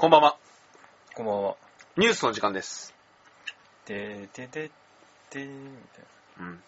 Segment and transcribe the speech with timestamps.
[0.00, 0.38] こんばんは。
[1.14, 1.56] こんばんは。
[1.98, 2.94] ニュースの時間です。
[3.84, 4.70] ててて
[5.28, 6.04] てみたい
[6.40, 6.62] うん。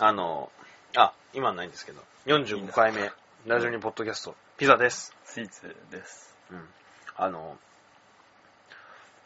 [0.00, 0.50] あの、
[0.96, 3.12] あ、今はないんですけど、45回目、
[3.44, 5.12] ラジオにポッドキャスト、ピザです。
[5.26, 5.30] な。
[5.30, 6.34] スイーツです。
[6.50, 6.64] うん。
[7.18, 7.58] あの、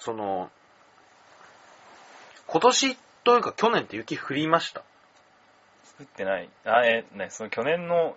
[0.00, 0.50] その、
[2.48, 4.80] 今年というか去年って雪降りました？
[6.00, 6.50] 降ってない。
[6.64, 8.16] あ、え、ね、その去年の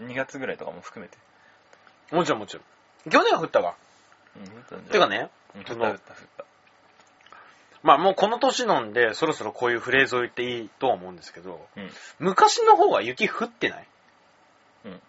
[0.00, 1.18] 2月ぐらいとかも含めて。
[2.16, 2.64] もちろんもちろん。
[3.10, 3.74] 去年は降ったわ。
[4.36, 6.44] うん、てかね、うん、降そのった降った降った。
[7.82, 11.90] まあもうこの年なんで、そろそろこういうフレーズを言っていいとは思うんですけど、うん。
[12.18, 13.86] 昔の方が雪降ってない？
[14.86, 15.00] うん。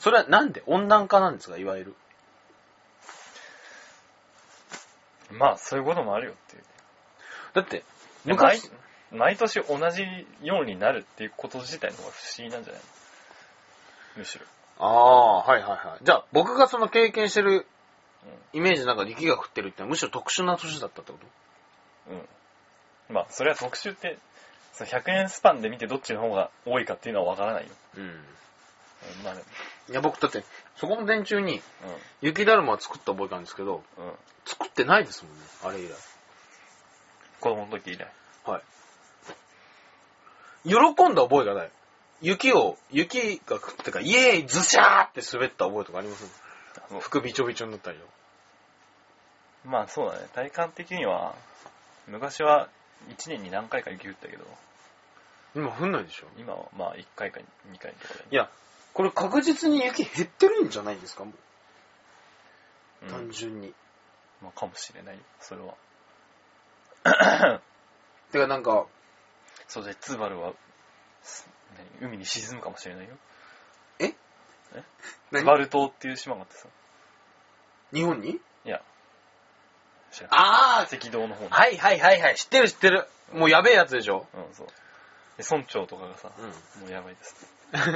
[0.00, 1.94] それはなんで温暖化なんですかいわゆる？
[5.30, 6.62] まあ、そういうこともあるよっていう。
[7.54, 7.84] だって、
[8.24, 8.70] 昔、
[9.12, 10.02] 毎年同じ
[10.42, 12.82] ようになるっていうこと自体の方が不思議なんじゃない？
[12.82, 12.88] の
[14.18, 14.44] むしろ。
[14.84, 16.04] ああ、はいはいはい。
[16.04, 17.66] じゃあ僕がその経験してる
[18.52, 21.18] イメージの中で雪が降ってるってむしろ特殊な年だったってこ
[22.06, 22.12] と？
[22.12, 22.18] うん。
[22.18, 22.22] う
[23.12, 23.14] ん。
[23.14, 24.18] まあ、それは特殊って、
[24.72, 27.70] その100年スパンで見てどっちの方が多いかっていうのはわからないよ。
[27.96, 28.02] うん。
[28.02, 28.24] うん
[29.24, 29.46] まあでも、
[29.90, 30.44] いや僕だって、
[30.76, 31.62] そこの電柱にう
[32.20, 33.76] 雪だるまを作った覚えがあるんですけど、ん。
[33.76, 33.82] うん。
[34.44, 35.92] 作ってないですもんね、あれ以来。
[37.40, 38.08] 子供の時以来。
[38.44, 38.62] はい。
[40.64, 40.74] 喜
[41.08, 41.70] んだ覚えがない。
[42.22, 46.24] 雪を、雪が降ってか、イエーイズシャーって滑った覚えとかあります？
[47.00, 48.12] 服びちょびちょになったりとか。
[49.64, 50.28] まあそうだね。
[50.34, 51.34] 体感的には、
[52.06, 52.68] 昔は
[53.08, 54.44] 1年に何回か雪降ったけど、
[55.54, 58.24] 今降んないでしょ今はまあ1回か2回とかで。
[58.30, 58.48] いや、
[58.94, 61.24] これ確実に雪減ってるんじゃないんですか？
[61.24, 61.32] も
[63.02, 63.74] う、うん単純に。
[64.40, 65.20] まあかもしれないよ。
[65.40, 65.74] それは。
[68.32, 68.86] てかなんか、
[69.68, 70.52] そうで、ツバルは、
[72.00, 73.16] 海に沈むかもしれないよ。
[75.32, 75.42] 何？
[75.42, 76.66] ツバル島っていう島があってさ。
[77.92, 78.30] 日本に？
[78.30, 78.80] いや、
[80.10, 80.28] 知ら。
[80.30, 81.50] ああ赤道の方に。
[81.50, 83.06] はいはいはいはい、知ってる知ってる。
[83.32, 84.26] もうやべえやつでしょ？
[84.34, 84.66] うん、そう。
[85.38, 86.82] で、村長とかがさ、うん。
[86.82, 87.90] もうやばいですって。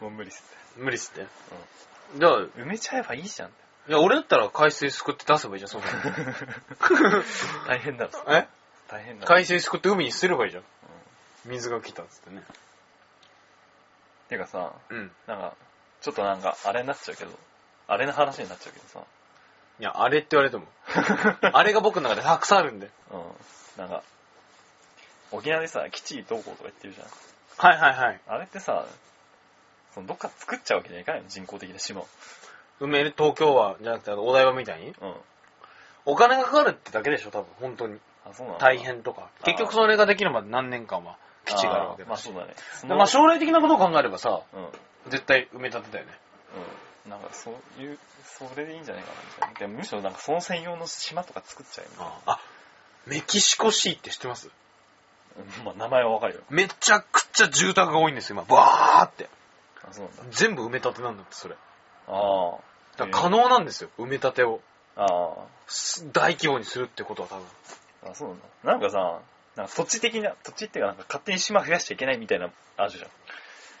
[0.00, 0.80] もう無理っすって。
[0.80, 1.26] 無理っすって？
[2.18, 3.50] じゃあ、い埋めちゃえばいいじゃん。
[3.88, 7.22] や、俺だったら海水すくって出せばいいじゃん、そんなの
[7.68, 8.10] 大変だろ。
[8.34, 8.48] え？
[8.88, 9.34] 大変だろ。
[9.34, 10.64] 海水すくって海に捨てればいいじゃん。
[11.46, 12.42] 水が来たっつってね。
[14.28, 15.10] てかさ、うん。
[15.26, 15.54] なんか、
[16.00, 17.30] ちょっとなんか、あれになっちゃうけど、
[17.88, 19.00] あれの話になっちゃうけどさ、
[19.78, 20.64] いや、あれって言われても。
[21.52, 22.90] あれが僕の中でたくさんあるんで。
[23.10, 23.22] うん、
[23.76, 24.02] なんか、
[25.32, 27.08] 沖縄でさ、基地どうこうとか言ってるじゃん。
[27.58, 28.20] はいはいはい。
[28.26, 28.86] あれってさ、
[29.94, 32.08] そのどっか作っちゃうわけにはいかないの人工的な島を。
[32.80, 35.14] 埋める東京湾じゃなくて、あのお台場みたいにうん。
[36.04, 38.00] お金がかかるってだけでしょ、多分、本当に。
[38.24, 39.28] あ、そうなの大変とか。
[39.44, 42.08] 結局それができるまで何年間は基地があるわけだし。
[42.08, 42.96] まあそうだね。
[42.96, 44.64] まあ将来的なことを考えればさ、うん。
[44.64, 44.70] うん。
[45.08, 46.12] 絶対埋め立てだよね。
[47.08, 49.72] なんかそういう、それでいいんじゃないかなみたいな。
[49.72, 52.40] でむしろなんかその専用の島とか作っちゃえみたいなあ、
[53.06, 54.50] メキシコシーって知ってます？
[55.38, 56.40] うんまあ名前はわかるよ。
[56.50, 58.56] めちゃくちゃ住宅が多いんですよ、今。
[58.56, 59.28] バーって。
[59.88, 60.22] あ、そうなんだ。
[60.30, 61.54] 全部埋め立てなんだって、それ。
[62.08, 62.56] あ
[62.96, 64.60] だから可能なんですよ、埋め立てを。
[64.96, 65.04] あ。
[65.04, 65.34] あ
[65.68, 67.44] す大規模にするってことは多分。
[68.06, 68.10] あ。
[68.10, 68.44] あ、そうなんだ。
[68.64, 69.20] なんかさ、
[69.56, 73.04] なんか土地的な、土地っていうかなんか勝手に島増やしちゃいけないみたいな、あるじゃん。
[73.04, 73.06] い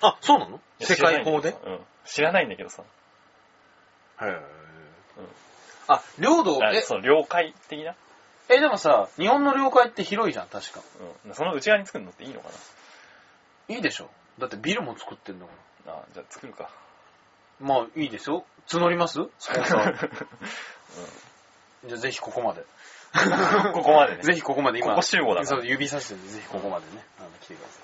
[0.02, 0.60] あ、そうなの？
[0.78, 1.54] や世界法で
[2.04, 2.88] 知らないんだけどさうん。
[2.88, 4.42] 知らないんだけどさ。
[4.42, 4.56] へー
[5.88, 7.94] あ、領土、え、あそう、領海的な？
[8.48, 10.80] え、でもさ、日本の領海って広いじゃん、確か。
[11.26, 11.34] うん。
[11.34, 12.48] その内側に作るのっていいのか
[13.68, 15.52] いいでしょだってビルも作ってんだか
[15.86, 16.64] なあじゃあ作るか。
[16.64, 16.70] ら。
[17.60, 18.44] まあ、いいですよ。
[18.68, 19.20] 募ります？
[19.38, 20.26] スポンサー。
[21.86, 22.64] じゃあぜひここまで。
[23.72, 24.22] ここまでね。
[24.22, 24.90] ぜひここまで今。
[24.90, 27.80] ここ集合だからそう、指さしてぜひここまでね、あの、来てくださ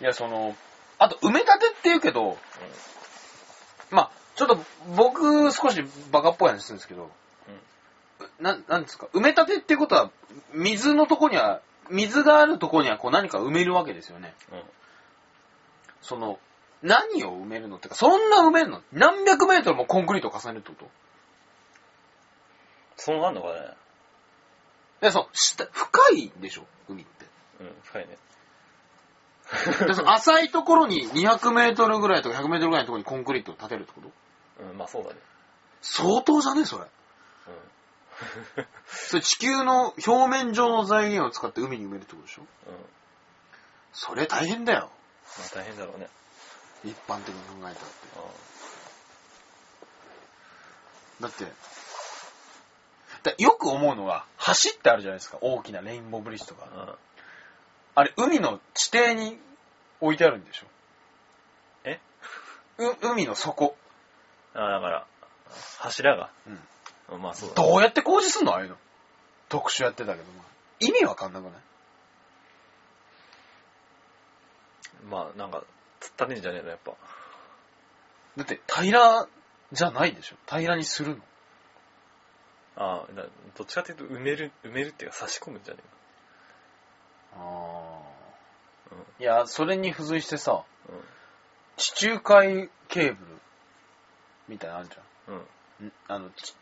[0.00, 0.02] い。
[0.02, 0.56] いや、その、
[0.98, 2.38] あと、埋め立てって言うけど、
[3.90, 4.58] まあ、ちょっと
[4.96, 7.10] 僕少しバカっぽい話するんですけど、
[8.40, 10.10] な、なんですか、埋め立てってことは、
[10.52, 11.60] 水のとこには、
[11.90, 14.34] 水があるとこにはこう何か埋めるわけですよね。
[14.52, 14.58] うん。
[14.58, 14.64] うん。
[16.02, 16.38] その、
[16.82, 18.82] 何を埋めるのってか、そんな埋めるの？
[18.92, 20.90] 何百メートルもコンクリートを重ねるってこと？
[22.96, 23.54] そうなんのかね。
[25.00, 27.26] で、そう、下、深いんでしょ海って。
[27.60, 28.16] うん、深いね。
[29.86, 34.10] でその浅いところに200メートルぐらいとか100メートルぐらいのところにコンクリートを建てるってこと？
[34.62, 35.16] うん、まあそうだね。
[35.80, 36.66] 相当じゃね？
[36.66, 36.84] それ。
[36.84, 38.66] うん。
[38.88, 42.42] それ地球の表面上の財源を使って海に埋めるってことでしょ？
[42.42, 42.46] うん。
[42.46, 42.80] ま
[43.94, 44.90] それ大変だよ。
[45.38, 46.08] あ大変だろうね。
[46.84, 47.78] 一般的に考えたって。
[51.20, 51.50] だって、だ
[53.38, 55.38] よく思うのは、橋ってあるじゃないですか。
[55.40, 56.66] 大きなレインボーブリッジとか。
[56.74, 56.94] うん。
[57.94, 59.38] あれ、海の地底に
[60.00, 60.66] 置いてあるんでしょ
[61.84, 62.00] え？
[62.78, 63.76] う、海の底。
[64.54, 65.06] あだから、
[65.78, 66.30] 柱が。
[67.10, 67.22] うん。
[67.22, 68.52] まあそうだ、どうやって工事すんの？
[68.52, 68.76] ああいうの。
[69.48, 70.46] 特殊やってたけど、まあ
[70.80, 71.52] 意味わかんなくない？
[75.10, 75.64] まあなんか、
[76.00, 76.92] つったねえんじゃねえの、やっぱ。
[78.36, 79.26] だって平ら
[79.72, 81.22] じゃないでしょ平らにするの。
[82.78, 83.24] ああ、だ
[83.56, 85.80] どっちかっていうと埋める、埋めるっていうか差し込むんじゃね
[87.36, 87.38] あ
[88.92, 89.04] えの。
[89.20, 90.94] いや、それに付随してさ、うん。
[90.94, 91.02] うん。
[91.76, 93.40] 地中海ケーブル
[94.48, 94.96] みたいなのあるじ
[95.28, 95.34] うん。
[95.34, 95.38] ゃ
[95.84, 95.86] ん。
[95.88, 95.92] ん？
[96.08, 96.54] あの、ち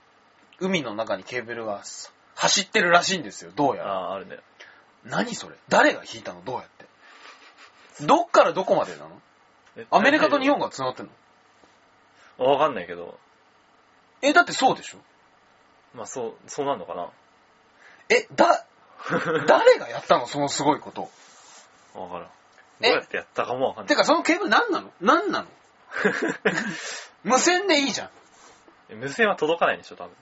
[0.58, 3.92] 海の中にケーブルがさ走ってるらしいんですよ、どうやら。
[3.92, 4.38] ああ、あるね。
[5.04, 6.42] 何それ誰が引いたの？
[6.44, 6.64] どうやっ
[7.98, 9.20] てどっからどこまでなの？
[9.76, 11.08] えアメリカと日本が繋がってん
[12.38, 12.52] の？
[12.52, 13.18] わかんないけど、
[14.20, 14.98] え、だってそうでしょ？
[15.96, 17.08] まあそう、そうなんのかな？
[18.10, 18.66] え、だ、
[19.46, 20.26] 誰がやったの？
[20.26, 21.08] そのすごいこと。
[21.94, 22.22] わからん。
[22.24, 22.30] ど
[22.82, 23.88] えうやってやったかもわかんない。
[23.88, 24.92] てか、そのケーブル何なの？
[25.00, 25.48] 何なの？
[27.24, 28.10] 無線でいいじゃん。
[28.90, 30.14] え無線は届かないんでしょ、多分。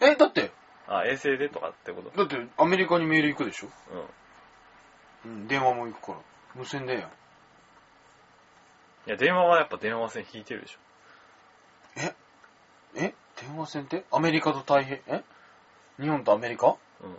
[0.00, 0.52] え、だって、
[0.86, 2.10] あ、衛星でとかってこと？
[2.10, 3.68] だってアメリカにメール行くでしょ？
[5.24, 5.32] うん。
[5.32, 6.18] うん、電話も行くから。
[6.54, 7.02] 無線でやん。
[7.02, 7.10] い
[9.06, 10.78] や、電話はやっぱ電話線引いてるでしょ。
[11.96, 12.14] え？
[12.96, 13.14] え？
[13.40, 14.04] 電話線って？
[14.10, 15.22] アメリカと太平、え？
[16.00, 16.76] 日本とアメリカ？
[17.00, 17.16] うん。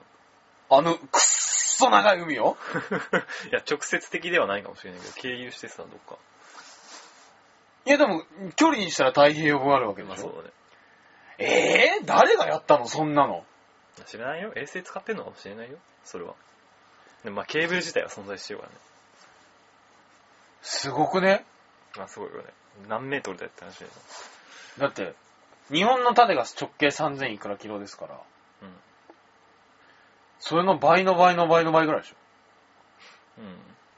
[0.69, 2.58] あの、くっそ長い海を？
[3.50, 6.18] いや、直接的ではないかもしれないけど、経由してさ、どっか？
[7.86, 8.24] いやでも、
[8.56, 10.54] 距離にしたら太平洋があるわけでしょ、まあそうだね。
[11.40, 12.88] えー、誰がやったの？
[12.88, 13.46] そんなの。
[14.06, 14.52] 知らないよ。
[14.56, 15.78] 衛星使ってんのかもしれないよ。
[16.04, 16.34] それは。
[17.24, 18.78] でまあ、ケーブル自体は存在してるからね。
[20.62, 21.46] すごくね？
[21.96, 22.46] まあ、すごいよね。
[22.88, 23.92] 何メートルだよって話だよ。
[24.80, 25.16] だって、
[25.72, 28.69] 日本の縦が直径3000いくらキロですから、うん。
[30.40, 32.14] それの倍の倍の倍の倍ぐらいでし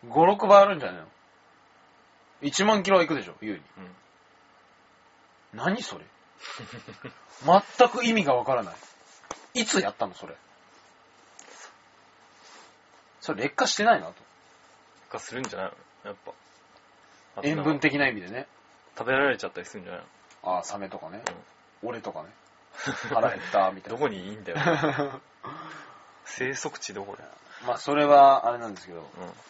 [0.04, 0.10] うん。
[0.10, 1.07] ょ ?5、6倍あるんじゃないの
[2.42, 3.62] ?1 万キロはいくでしょ優に。
[5.54, 5.60] うん。
[5.60, 6.06] 何それ？
[7.44, 8.75] 全く意味がわからない。
[9.62, 10.36] いつやったのそれ？
[13.21, 14.13] それ劣化してないなと。
[15.10, 15.71] 化するんじゃない
[16.06, 16.10] の？
[16.10, 16.31] やっぱ。
[17.44, 18.48] 塩分的な意味でね。
[18.98, 20.07] 食べられちゃったりするんじゃないの？
[20.56, 21.21] ああ、サメとかね。
[21.83, 22.29] 俺とかね。
[23.13, 23.97] 腹減った、みたいな。
[23.99, 24.57] どこにいいんだよ。
[26.25, 27.29] 生息地どこだよ。
[27.65, 29.03] まあ、それは、あれなんですけど、う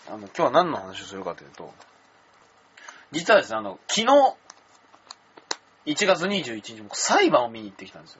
[0.07, 1.73] あの、今日は何の話をするかというと、
[3.11, 4.35] 実はですね、あの、昨日、
[5.85, 8.13] 1月21日、僕裁判を見に行ってきたんです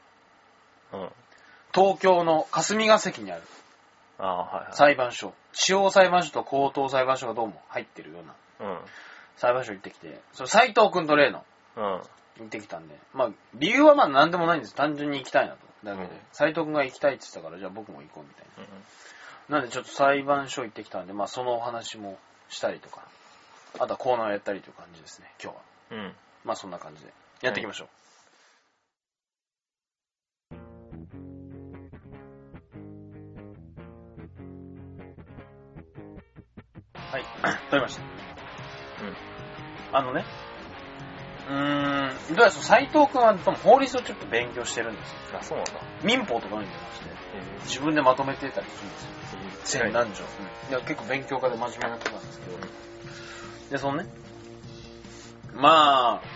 [0.92, 1.00] よ。
[1.00, 1.02] ん。
[1.02, 1.10] うん。
[1.74, 3.44] 東京の霞が関にある
[4.18, 4.74] ああ、はいはい。
[4.74, 5.34] 裁判所。
[5.54, 8.80] 地方裁判所と高等裁判所がどうも入ってるようなうん。
[9.38, 11.46] 裁判所行ってきて、その斎藤くんと例の
[11.78, 12.02] うん。
[12.44, 14.76] 行ってきたんで、まあ、理由はまあ何でもないんです。
[14.76, 15.70] 単純に行きたいなと。
[15.84, 18.46] だけでうん、斎藤くんが行きたいって言ってたから、じゃあ僕も行こうみたい
[19.50, 19.60] な。
[19.60, 22.20] なんでちょっと裁判所行ってきたんで、まあそのお話も
[22.50, 23.08] したりとか、
[23.80, 25.62] あとはコーナーをやったりという感じですね、今日は。
[25.92, 25.98] うん。
[26.00, 26.16] うん。
[26.44, 27.14] まあそんな感じで。
[27.42, 27.90] やっていきましょう。
[36.96, 37.24] はい、
[37.72, 38.04] 撮りました。
[39.92, 40.24] あのね、
[41.50, 45.18] うーん、どうやら斎藤くんは多分法律をちょっと勉強してるんですよ。
[45.40, 45.74] あ、そうなんだ。
[46.04, 48.98] 民法とか読んでまして、え自分でまとめてたりするんで
[49.66, 49.82] すよ。
[49.82, 50.24] ー千何条。
[50.70, 52.58] いや、結構勉強家で真面目な人なんですけど。
[53.72, 54.10] で、そのね、
[55.56, 56.28] まあ、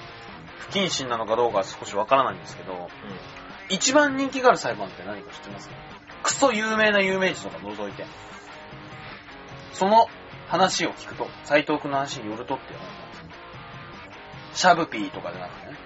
[0.58, 2.90] 不謹慎なのかどうかは少しわからないんですけど、
[3.70, 5.76] 一番人気がある裁判って何か知ってますか？
[6.24, 8.06] クソ有名な有名人とか除いて。
[9.74, 10.08] その
[10.48, 12.74] 話を聞くと、斎藤君の話によるとって。
[14.54, 15.78] シャブピーとかじゃなくてね、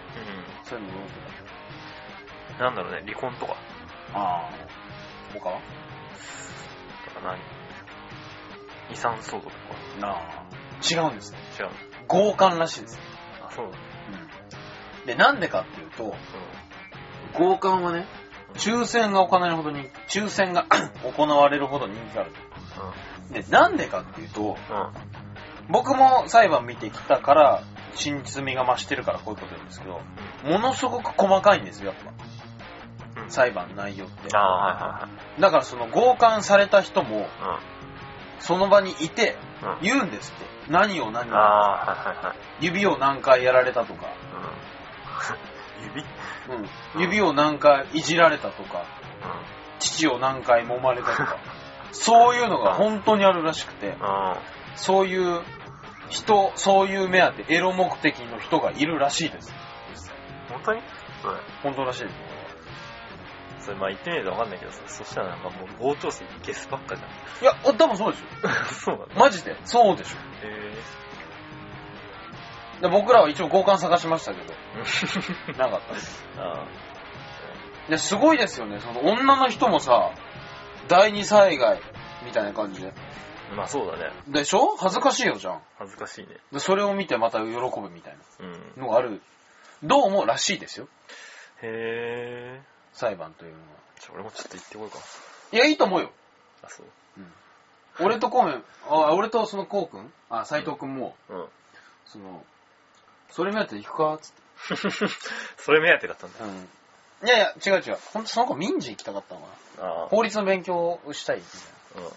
[0.62, 0.66] うん。
[0.66, 1.06] そういうのよる
[2.56, 2.60] うん。
[2.60, 3.54] なんだろうね、離婚とか。
[3.54, 3.58] と
[4.14, 4.52] ああ。
[5.34, 5.60] 他は？
[7.06, 7.40] とか何？
[8.92, 9.58] 遺産相続とか。
[10.00, 10.44] なあ。
[10.90, 11.38] 違うんですね。
[11.60, 11.72] 違うの？
[12.08, 13.00] 強姦らしいです。
[13.42, 13.80] あ、そうなんだ。
[15.06, 16.16] で、なんでかっていうと、
[17.34, 18.06] 強姦はね、
[18.56, 20.66] 抽選が行われるほどに、抽選が
[21.04, 22.32] 行われるほど人気がある
[23.30, 23.34] と。
[23.34, 24.50] で、なんでかっていうと、うん。
[24.50, 24.58] うん。
[25.70, 27.64] 僕も裁判見てきたから、
[27.98, 30.00] 真実味が増してるからこういうこと言うんですけど、
[30.50, 31.96] ものすごく細かいんですよ、やっ
[33.16, 33.22] ぱ。
[33.24, 33.32] うん。
[33.32, 34.36] 裁判の内容って。
[34.36, 37.32] ああ、はいだからその強姦された人も、はいはい。
[38.40, 39.70] その場にいて、うん。
[39.72, 39.78] うん。
[39.82, 40.72] 言うんですって。
[40.72, 41.36] 何を何を。
[41.36, 42.66] ああ、はいはいはい。
[42.66, 44.08] 指を何回やられたとか、
[45.80, 45.86] うん。
[45.86, 46.02] 指？
[46.96, 48.84] うん、指を何回いじられたとか、う
[49.80, 51.38] 父を何回揉まれたとか、
[51.92, 53.92] そういうのが本当にあるらしくて、ん。
[53.92, 53.98] うん。
[54.76, 55.42] そういう
[56.10, 59.54] 人、そういう目当て、エロ目的の人がいるらしいです。
[60.50, 60.82] 本当に？
[61.22, 61.36] それ。
[61.64, 62.16] 本当らしいです。
[63.66, 67.10] それまあ言ってみないとわかんないけどさ、そしたらなんかもう傍聴席ゲスばっかじゃん。
[67.10, 68.28] いや、多分そうですよ。
[68.72, 69.16] そうなんだ。
[69.16, 69.58] マジで？
[69.66, 70.18] そうでしょ。
[70.44, 70.74] え
[72.82, 74.54] で僕らは一応交換探しましたけど、
[75.58, 76.24] なかったです。
[76.38, 76.66] あ
[77.90, 78.80] で、すごいですよね。
[78.80, 80.12] その女の人もさ、
[80.88, 81.82] 第二災害
[82.24, 82.94] みたいな感じで。
[83.52, 84.12] あまあそうだね。
[84.28, 84.76] でしょ？
[84.78, 85.62] 恥ずかしいよじゃん。
[85.80, 86.38] 恥ずかしいね。
[86.52, 88.52] で、それを見てまた喜ぶみたいうん。
[88.78, 89.22] なのがある。
[89.84, 90.88] どうもらしいですよ。
[91.62, 92.62] へえ。
[92.94, 93.66] 裁判というのは。
[94.00, 94.98] じゃあ俺もちょっと行ってこようか。
[95.52, 96.12] いや、いいと思うよ。
[96.64, 96.86] あ、そう。
[98.00, 100.12] 俺とコウメン、あ、俺とそのコウ君？
[100.30, 101.48] あ、斎藤君も、うん。
[102.06, 102.46] その、
[103.32, 104.20] それ目当てで行くか？
[104.22, 105.08] つって。
[105.58, 106.46] それ目当てだったんだ。
[106.46, 106.70] うん。
[107.28, 107.98] いやいや、違う違う。
[108.14, 109.48] ほんとその子民事行きたかったのか
[109.82, 109.88] な。
[109.88, 110.08] ああ。
[110.10, 111.44] 法律の勉強をしたいみ
[111.96, 112.12] たいうん。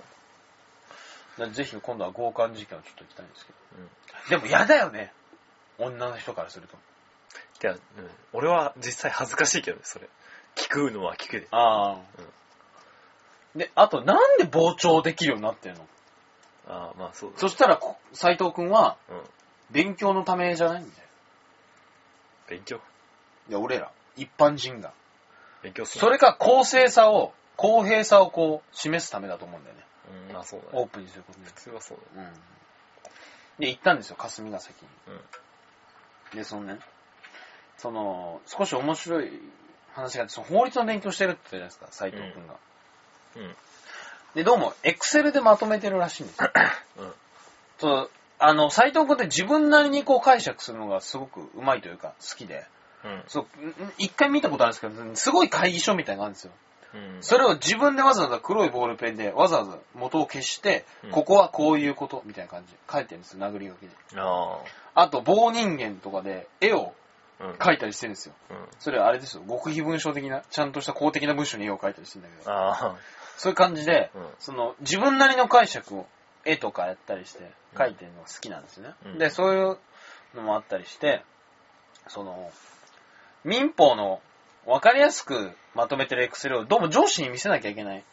[1.41, 1.47] な。
[1.47, 3.59] でぜひ今度は強姦事件をちょっと行きたいんですけど。
[3.79, 3.91] うん。
[4.31, 5.13] でも嫌だよね。
[5.79, 6.77] 女の人からすると。
[7.63, 7.81] いや、うん。
[8.33, 10.09] 俺は実際恥ずかしいけどね、それ。
[10.57, 11.49] 聞くのは聞くで。
[11.51, 11.99] ああ。
[13.57, 15.87] で、あと、なんで傍聴できるようになってんの？
[16.69, 17.39] ああ、まあそうだ。
[17.39, 19.21] そしたらこ、斎藤君は、うん。
[19.71, 20.93] 勉強のためじゃないんだよ。
[22.49, 22.81] 勉強？
[23.49, 24.93] いや、俺ら、一般人が。
[25.63, 26.01] 勉強する。
[26.01, 29.85] それか公正さを、公平さをこう、示すためだと思うんだよね。
[30.29, 30.91] うん、まあそうだオーね。
[30.93, 31.53] プンにすることに普。
[31.53, 32.33] 通はそうだね。
[33.59, 33.65] うん。
[33.65, 35.15] で、行ったんですよ、霞が関に。
[36.33, 36.37] うん。
[36.39, 36.81] で、そのね、
[37.79, 39.31] その、少し面白い
[39.95, 42.55] 話があって、その法律の勉強してるって言ったじゃないですか、斎藤君が。
[43.37, 43.57] うん。
[44.35, 46.51] で、どうも、エクセルでまとめてるらしいんですよ。
[46.99, 47.15] うん。
[47.79, 52.65] その、あの、斎藤君って自分なりにこう解釈するのがすごくうまいというか、好きで。
[53.05, 53.25] うん。
[53.29, 56.53] そう、ん一回見たことあるんですけど、すごい会議書みたいなのがあるんですよ。
[56.95, 57.23] うん。
[57.23, 63.89] それを自分でわざわざ黒いボールペンでわざわざ元を消して、うんここはこういうことみたいな感じで書いてるんですよ、殴り書きで。
[64.17, 64.59] あ
[64.95, 66.95] あと棒人間とかで絵を
[67.41, 67.45] あ。
[67.45, 67.53] うん。
[67.53, 68.35] 描いたりしてるんですよ。
[68.51, 68.57] うん。
[68.79, 72.97] それはあれですよ、極秘文書的な、ちゃんとした公的な文書に絵を描いたりしてるんだけど。
[73.37, 76.07] そういう感じで、うんその自分なりの解釈を
[76.45, 78.95] 絵とかやったりして描いてるのが好きなんですよね。
[79.07, 79.79] うんで、そういう
[80.35, 81.25] のもあったりして、
[82.09, 82.51] その、
[83.45, 84.21] 民法の
[84.67, 88.05] 分かりやすくまとめてるエクセルをどうも上司に見せなきゃいけない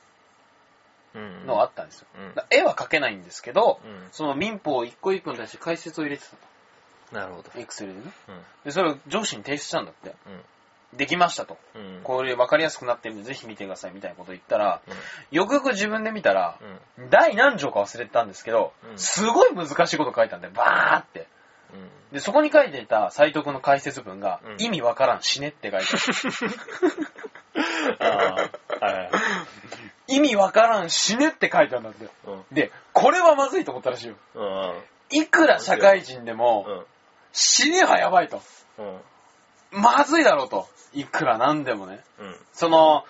[1.16, 1.48] うん。
[1.48, 2.08] のがあったんですよ。
[2.30, 2.36] うん。
[2.36, 4.08] だ絵は描けないんですけど、うん。
[4.12, 6.24] その民法一個一個に対して解説を入れて
[7.12, 7.50] たなるほど。
[7.50, 7.60] と。
[7.60, 8.12] エクセルでね。
[8.30, 8.42] うん。
[8.66, 10.16] で、それを上司に提出したんだって。
[10.28, 10.98] うん。
[10.98, 11.58] できましたと。
[11.76, 12.02] うん。
[12.04, 14.94] これ分かりやすくなってるんで、ぜひ見てくださいみたいなこと言ったら、うん。
[15.32, 16.58] よくよく自分で見たら、
[16.98, 17.10] うん。
[17.10, 21.28] 第何条か忘れてたんですけど、うんすごい難しいこと書いたんで、バーって。
[21.74, 21.90] うん。
[22.14, 26.56] で、そこに書いていた斎藤君の解説文が、うん意味わからん、死ねって書いてある。
[28.00, 28.50] あ
[28.82, 28.86] あ。
[28.86, 29.04] は
[30.08, 30.16] い。
[30.16, 32.08] 意味わからん、死ねって書いてあるんだって。
[32.26, 32.46] うん。
[32.52, 34.16] で、これはまずいと思ったらしいよ。
[34.36, 34.84] うん。
[35.10, 36.86] いくら社会人でも、うん。
[37.34, 38.42] 死ねはやばいと。
[38.78, 39.02] うん。
[39.72, 40.68] まずいだろうと。
[40.94, 42.00] いくらなんでもね。
[42.20, 42.36] うん。
[42.54, 43.06] その、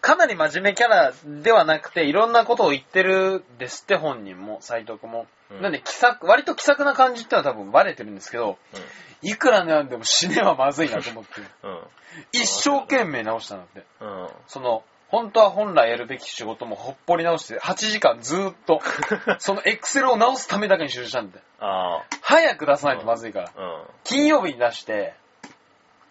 [0.00, 5.26] かなり真面目キャラではなくて、いろんなことを言ってるですって、本人も、斎藤君も。
[5.50, 8.58] うんなんで、気さく、割と気さくな感じってのは多分バレてるんですけど、
[9.22, 11.30] いくらなんでも死ねはまずいなと思って、
[11.62, 11.80] うん。
[12.32, 13.84] 一生懸命直したんだって。
[14.00, 14.28] うん。
[14.46, 18.80] その、本当は本来やるべき仕事もほっぽり直して、8時間ずーっと、
[19.40, 21.48] そのエクセルを直すためだけに集中したんだって。
[21.60, 23.52] あ早く出さないとまずいから。
[24.04, 25.14] 金曜日に出して、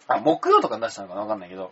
[0.08, 1.70] あ、木曜とかに出したのかなわかんないけど、うん。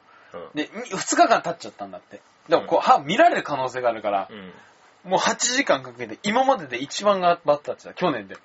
[0.55, 2.21] で、2日間経っちゃったんだって。
[2.49, 5.11] でも、こう、は、見られる可能性があるからう、ん。
[5.11, 8.37] もう8時間かけて、今までで一番頑張ったってた、去年で。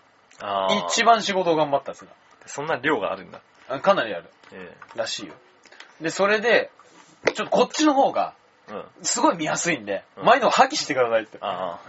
[0.88, 3.42] 一番仕事を頑張ったって言ってそんな量があるんだ。
[3.82, 4.26] かなりある。
[4.52, 5.34] えらしいよ。
[6.02, 6.72] で、それで、
[7.36, 8.34] ちょっとこっちの方が。
[9.02, 11.38] すごい見やすいんで、うん前のを破棄してくださいって。
[11.42, 11.80] あ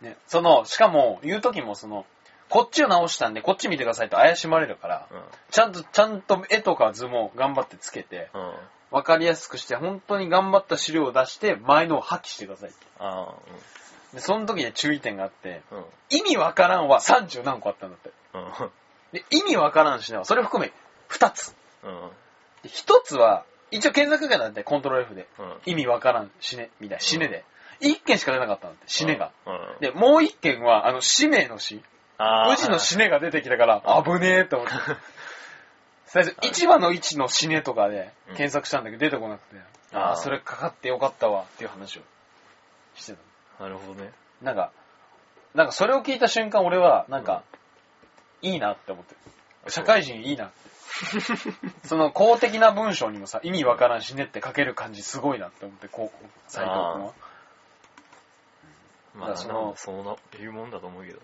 [0.00, 2.06] ね、その、しかも、言う時もその、
[2.48, 5.22] こっちを直したんで、こっち見てくださいと怪しまれるから、あ。
[5.50, 8.52] ちゃんと、ちゃんと絵とか図も頑張ってつけて、うん。
[8.94, 8.98] うん。
[8.98, 12.78] わかりやすくして、本当に頑張った資料を出して、前のを破棄してくださいって。
[12.98, 13.34] あ
[14.14, 15.74] で、その時に注意点があって、あ。
[15.74, 15.84] うん。
[16.10, 18.10] 意味わからんは30何個あったんだって。
[18.34, 18.70] うん。
[19.12, 20.72] で、意味わからんしねは、それ含め、
[21.10, 21.54] 2つ。
[21.82, 22.10] うん。
[22.62, 25.26] で1つは、一応検索かなんで、コントロール F で。
[25.38, 25.56] うん。
[25.66, 27.44] 意味わからん、死ね、みたいな、死ねで。
[27.80, 29.32] 1件しか出なかったんだって、死ねが。
[29.46, 29.80] うん。
[29.80, 31.82] で、もう1件は、あの、使命の死。
[32.16, 34.74] 無事の死ねが出てきたから、危ねえと思って。
[36.14, 39.60] 最初、市場の位置の死ねとかで検索したんだけど出てこなくて、
[39.92, 42.02] ああ、それかかってよかったわっていう話を
[42.94, 43.16] して
[43.58, 43.64] た。
[43.64, 44.12] なるほどね。
[44.40, 44.70] なんか、
[45.54, 47.42] なんかそれを聞いた瞬間俺は、なんか、
[48.42, 49.16] いいなって思って
[49.64, 49.70] る。
[49.72, 50.54] 社会人いいなって。
[51.88, 57.12] その公的な文章にもさ、意味わからん死ねって書ける感じすごいなって思って、こう、斎藤君は。
[59.14, 61.20] まあ、そのその、いうもんだと思うけど。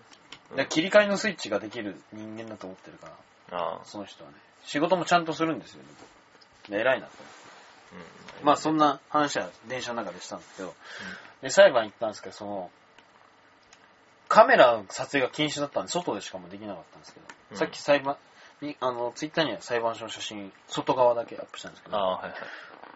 [0.57, 3.07] で切り替えのスイッチができる人間だと思ってるか
[3.49, 3.85] ら、ああ。
[3.85, 4.35] その人はね。
[4.65, 5.89] 仕事もちゃんとするんですよね。
[6.69, 7.13] で偉いなと。
[8.39, 8.45] うん。
[8.45, 10.75] まあそんな話は電車の中でしたんですけど、
[11.41, 12.71] で、裁判行ったんですけど、その、
[14.27, 18.15] カメラの撮影が禁止だったんで、外でしかもできなかったんですけど、うんさっき裁判、
[18.61, 22.35] にあの、ツイッターには裁判所の写真、外側だけアップしたんですけど、はいは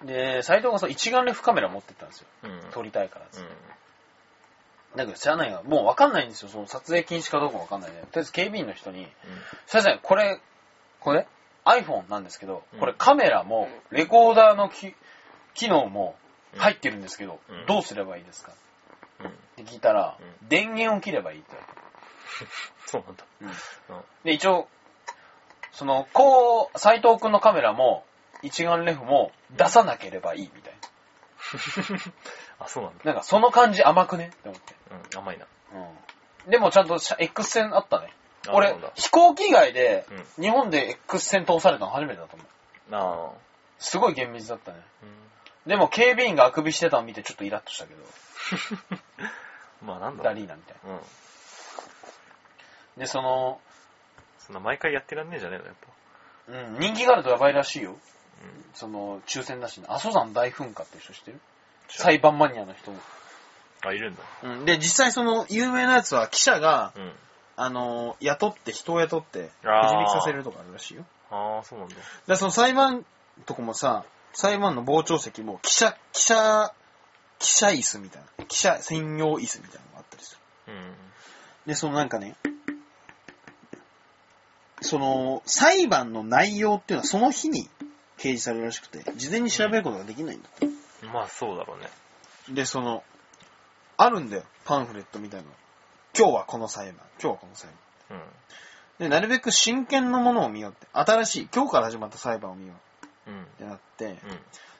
[0.04, 0.08] い。
[0.08, 2.28] で、斎藤がさ、一眼レフカメラ持ってったんですよ。
[2.44, 2.72] うん。
[2.72, 4.98] 撮りたいからっつってうん。
[4.98, 6.50] だけど知らないが、もうわかんないんですよ。
[6.50, 7.98] その撮影禁止かどうかわかんないね。
[7.98, 9.08] とりあえず警備員の人に、
[9.66, 10.40] 先生、これ、
[11.00, 11.28] これ、
[11.66, 14.94] iPhone なんですけどうん、これカメラも、レコーダーのき
[15.54, 16.16] 機能も
[16.58, 18.52] 入ってるんですけどうん、どうすればいいですか？
[18.52, 21.66] って聞いたらう、電源を切ればいいって言わ
[22.86, 24.04] そうなんだ。
[24.24, 24.68] で、一応、
[25.72, 28.06] その、こう、斎藤くんのカメラも、
[28.42, 30.74] 一眼レフも出さなければいいみたい
[32.60, 33.04] あ、そうなんだ。
[33.06, 33.12] な。
[33.14, 34.28] なんかその感じ甘くね？
[34.28, 34.76] って思って。
[35.14, 35.46] うん、甘いな。
[36.46, 36.52] うん。
[36.52, 38.12] でもちゃんと X 線あったね。
[38.52, 40.06] 俺飛行機外で
[40.38, 42.48] う、日本で X 線通されたの初めてだと思う。
[42.96, 43.46] ああ。
[43.80, 44.78] すごい厳密だったね。
[45.04, 45.06] う
[45.68, 45.70] ん。
[45.70, 48.02] でも警備員があくびしてたの見てちょっとイラッとしたけど、
[49.86, 50.34] まあなんだダ。
[50.34, 50.96] リーナみたいうん。
[50.96, 51.02] な。
[52.98, 53.60] で、その、
[54.40, 55.88] そんな毎回やってらんねえじゃねえの、やっぱ。
[56.48, 57.92] うん、人気があるとやばいらしいよ。
[57.92, 57.98] うん。
[58.74, 59.88] その、抽選だしね。
[59.90, 61.40] 阿蘇山大噴火って人知ってる？
[61.90, 63.00] 裁判マニアの人も。
[63.84, 64.22] あ、いるんだ。
[64.44, 64.66] うん。
[64.66, 67.14] で、実際その、有名なやつは記者が、うん。
[67.58, 71.06] あの、雇って、人を雇って、くじ引きさせるとかあるらしいよ。
[71.32, 71.96] ああ、そうなんだ。
[72.28, 73.06] で、その裁判
[73.46, 76.74] とこもさ、裁判の傍聴席も記者、記者、
[77.40, 78.46] 記者椅子みたいな。
[78.46, 80.74] 記者専用椅子みたいなのがあったりする。
[80.74, 80.96] うん。
[81.66, 82.36] で、そのなんかね、
[84.82, 87.70] その、裁判の内容っていうのはその日に
[88.18, 90.50] 掲示されるらしくて、事前に調べることができないんだ。
[91.12, 91.90] まあそうだろうね。
[92.50, 93.04] で、その、
[93.98, 95.54] あるんだよ、パンフレットみたいなの。
[96.18, 97.70] 今日はこの裁判、今日はこの裁
[98.10, 98.20] 判。
[98.20, 98.26] うん。
[99.00, 102.74] で、なるべく真剣なものを見ようって、新しい、今日から始まった裁判を見よ
[103.28, 103.42] ううん。
[103.42, 104.18] ってなって、うん。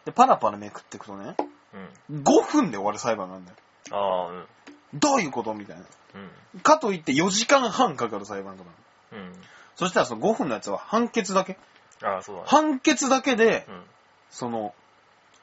[0.06, 1.36] で、パラパラめくっていくとね、
[2.10, 2.24] うん。
[2.24, 3.58] 5分で終わる裁判なんだよ。
[3.92, 4.46] ああ、うん。
[4.94, 5.84] どういうことみたいな。
[6.54, 6.60] うん。
[6.62, 8.70] かといって4時間半かかる裁判とか。
[9.12, 9.34] うん。
[9.76, 11.58] そしたらその5分のやつは判決だけ。
[12.02, 12.48] ああ、そうだね。
[12.48, 13.84] 判決だけで、うん。
[14.30, 14.74] その、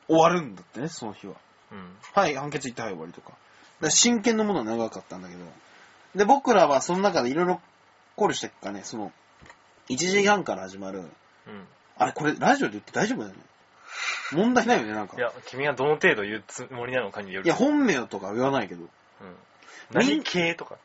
[0.09, 1.35] 終わるんだってね、その日は。
[1.71, 1.97] うん。
[2.15, 3.29] はい、判決言ってはい終わりとか。
[3.29, 3.39] だか
[3.83, 5.45] ら真剣なものは長かったんだけど。
[6.15, 7.61] で、僕らはその中でいろいろ
[8.17, 9.13] 考慮してっかね、その、
[9.89, 11.01] 1時半から始まる。
[11.01, 11.07] うん。
[11.97, 13.41] あれ、これラジオで言って大丈夫だよね。
[14.33, 15.17] 問題ないよね、なんか。
[15.17, 17.47] いや、君がどの程度言うつもりなのかによる。
[17.47, 18.83] いや、本名とかは言わないけど。
[18.83, 18.89] うん。
[19.93, 20.77] 何系とか。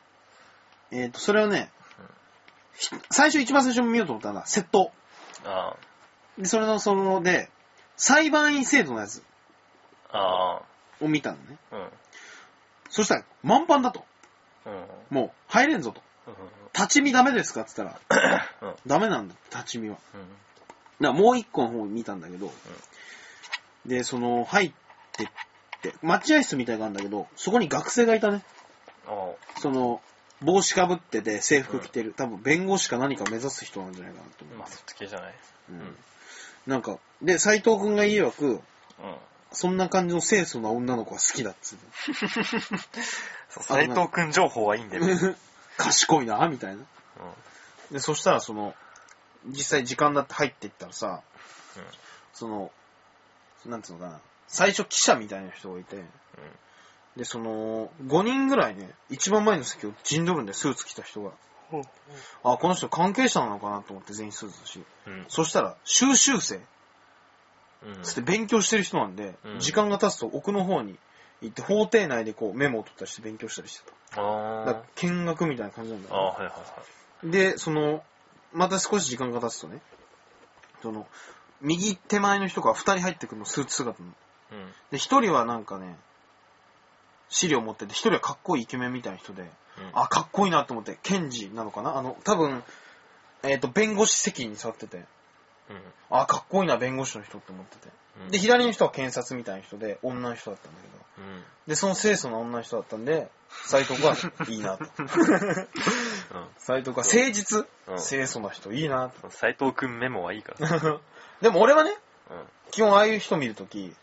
[0.92, 1.72] えっ、と、それはね、
[2.76, 4.92] ひ最初、一番最初に見ようと思ったのは、窃盗。
[5.46, 5.76] あ
[6.38, 7.50] で、それの、その、で、
[7.96, 9.24] 裁判員制度のやつ
[10.12, 10.18] あ。
[10.18, 10.62] ああ。
[11.02, 11.58] を見たのね。
[11.72, 11.90] うん。
[12.90, 14.06] そしたら、満帆だと。
[14.68, 15.18] うん。
[15.18, 16.02] もう、入れんぞと。
[16.28, 16.34] うん。
[16.74, 18.76] 立ち見ダメですかって言ったら、うん。
[18.86, 19.98] ダメなんだ、立ち見は。
[20.14, 20.22] うん。
[20.22, 20.34] だか
[21.00, 22.52] らもう一個の方を見たんだけど、
[23.86, 24.72] で、その、入っ
[25.14, 25.28] てっ
[25.82, 28.44] て、待合室みたいなあるんだけど、そこに学生がいたね。
[29.08, 30.02] あその、
[30.42, 34.44] 帽子かぶってて制服着てる、多分弁護士か何か目指す人なんじゃないかなとあ。
[34.44, 34.58] 思う。
[34.60, 35.36] まあ、そっち系じゃない。
[35.70, 35.96] うん
[36.68, 38.60] なんか、で、斎藤くんが言いわく、うん。
[39.52, 41.78] そんな感じの清楚な女の子が好きだっつう
[43.50, 45.04] そう、斎藤くん情報はいいんだよ。
[45.78, 46.84] 賢いな、みたいな。
[47.92, 48.76] で、そしたらその、
[49.46, 51.22] 実際時間だって入っていったらさ、
[52.34, 52.72] その、
[53.66, 56.04] なんつうのかな、最初記者みたいな人がいて、
[57.18, 61.32] で、その、5人ぐらいね、一番前の席を陣取るんで、スーツ着た人が。
[61.74, 61.82] うん。
[62.44, 64.84] あ、この人関係者なのかなと思って全員スーツだし。
[65.08, 65.26] うん。
[65.28, 66.68] そしたら、修習生、うん。
[68.04, 70.98] つって勉強してる人なんで、うん時間が経つと奥の方に
[71.42, 74.22] 行って、法廷内でこうメモを取ったりして勉強したりしてた。
[74.22, 76.52] あ見学みたいな感じなんだよ、はいはいは
[77.24, 77.26] い。
[77.26, 77.32] ね。
[77.32, 78.04] で、その、
[78.54, 79.82] また少し時間が経つとね、
[80.82, 81.08] その、
[81.62, 84.10] 右手前の人が2人入ってくるの、スーツ姿の。
[84.52, 84.68] うん。
[84.92, 85.98] で、1人はなんかね、
[87.30, 89.50] 資料持ってて、1人はかっこいいイケメンみたいな人で、うん。
[89.94, 91.98] あ、かっこいいなと思って、検事なのかな？
[91.98, 92.64] あの、多分、
[93.44, 95.04] えっ、と、弁護士席に座ってて、
[95.70, 95.82] うん。
[96.10, 97.88] あ、かっこいいな、弁護士の人って思ってて。
[98.22, 101.44] うんで、左の人は検察みたいな人で、女の人だったんだけど、うん。
[101.68, 104.16] で、その清楚な女の人だったんで、斎藤が
[104.48, 104.86] いいなと。
[106.58, 109.32] 斎藤が誠実、うん清楚な人いいなうん。
[109.32, 110.80] 斎藤くんメモはいいから。
[110.80, 111.02] と。
[111.42, 111.96] でも俺はね、
[112.30, 112.48] うん。
[112.72, 113.96] 基本ああいう人見るとき、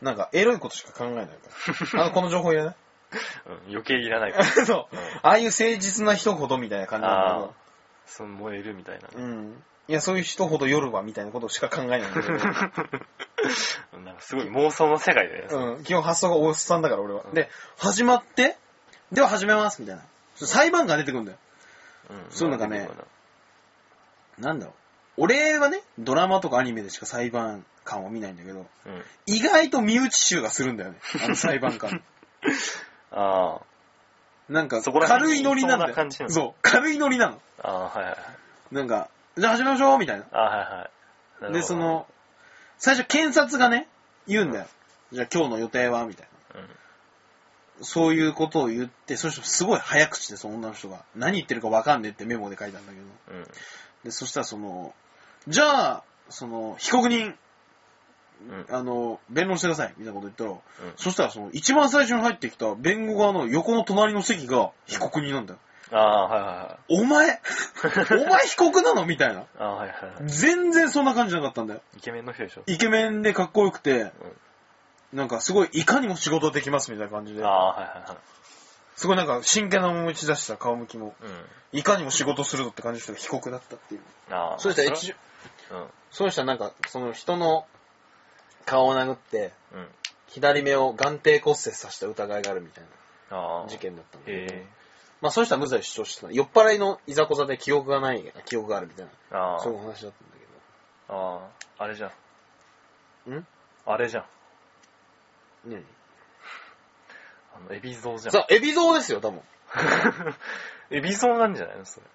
[0.00, 1.32] なんかエロいことしか考えないか
[1.94, 2.02] ら。
[2.04, 2.76] あの、この情報いらない
[3.46, 3.70] うん。
[3.70, 4.44] 余計いらないから。
[4.44, 4.96] そう。
[5.22, 7.50] ああいう誠実な人ほどみたいな感じなんだああ。
[8.06, 9.22] その燃えるみたいなけど。
[9.22, 9.28] ね。
[9.28, 9.64] うん。
[9.88, 12.32] いや、そういう人ほど夜はみたいなことしか考えないんだけど。
[14.00, 15.76] なんかすごい妄想の世界だよね。
[15.76, 15.84] うん。
[15.84, 17.28] 基本発想がおっさんだから俺はう。
[17.28, 18.56] んで、始まって、
[19.12, 20.02] では始めますみたいな。
[20.34, 21.38] 裁判官出てくるんだよ。
[22.10, 22.88] うんそういうのがね
[24.38, 24.74] なんだろう。
[25.18, 29.04] 俺はね、ドラマとかアニメでしか裁判官を見ないんだけど、うん。
[29.26, 30.98] 意外と身内臭がするんだよね。
[31.24, 32.02] あの裁判官。
[33.12, 33.60] あ
[34.48, 36.10] なんか、そこら辺軽いノリなんだよ。
[36.10, 37.40] そそう、軽いノリなの。
[37.62, 37.68] あ。
[37.68, 38.74] ああ、はいはいはい。
[38.74, 40.24] なんか、じゃあ始めましょうみたいな。
[40.32, 40.90] あ、は
[41.42, 41.52] いはい。
[41.52, 42.06] で、そ、の、
[42.78, 43.86] 最初検察がね、
[44.26, 44.66] 言うんだよ。
[45.12, 46.06] じゃあ今日の予定は？
[46.06, 46.60] みたいな。
[46.60, 46.68] うん。
[47.82, 51.04] そういうことを言って、そしてすごい早口で、その女の人が。
[51.14, 53.38] 何言ってるかわかんねえってメモで書いたんだけど。
[53.38, 53.46] うん。
[54.04, 54.94] で、そしたらその、
[55.48, 57.34] じゃあ、その、被告人、
[58.48, 58.74] うん。
[58.74, 60.58] あの、弁論してください、みたいなこと言ったら、うん
[60.96, 65.58] そしたらその、一番最初に入ってきた弁護側の横の隣の席が被告人なんだよ。
[65.92, 67.02] ああ、はいはいはい。
[67.02, 67.40] お前？
[68.24, 69.06] お前被告なの？
[69.06, 69.44] みたいな。
[69.58, 70.30] ああ、はいはいはい。
[70.30, 71.80] 全然そんな感じじゃなかったんだよ。
[71.96, 72.62] イケメンの人でしょ？
[72.66, 74.10] イケメンでかっこよくて、
[75.12, 78.16] なんかすごいいかにも仕事できますみたいな感じであ、あ、はいはいはい。
[78.96, 81.78] すごいなんか真剣な面持ち出した顔向きも、うん。
[81.78, 84.00] いかにも仕事するぞって感じの人が被告だったっていう。
[84.30, 84.58] ああ。
[84.58, 84.92] そうしたらう
[85.84, 85.86] ん。
[86.10, 87.66] その人はなんか、その人の
[88.64, 89.88] 顔を殴って、うん。
[90.28, 92.84] 左目を眼底骨折させた疑いがあるみたい
[93.30, 93.68] あなあ。
[93.68, 94.66] 事件だったんだけどへえ。
[95.20, 96.32] まあそういう人は無罪主張してた。
[96.32, 99.60] 酔っ払いのいざこざで記憶がない、記憶があるみたいな、ああ。
[99.60, 100.46] そういう話だったんだけ
[101.08, 101.40] あ
[101.78, 101.84] あ。
[101.84, 102.10] あれじゃん。
[103.26, 103.36] ど。
[103.36, 103.46] ん？
[103.86, 104.24] あれじゃん。
[105.66, 105.84] 何？
[107.54, 108.32] あの、エビゾウじゃん。
[108.32, 109.40] さあ、エビゾウですよ、多分。
[110.90, 112.06] エビゾウなんじゃないのそれ。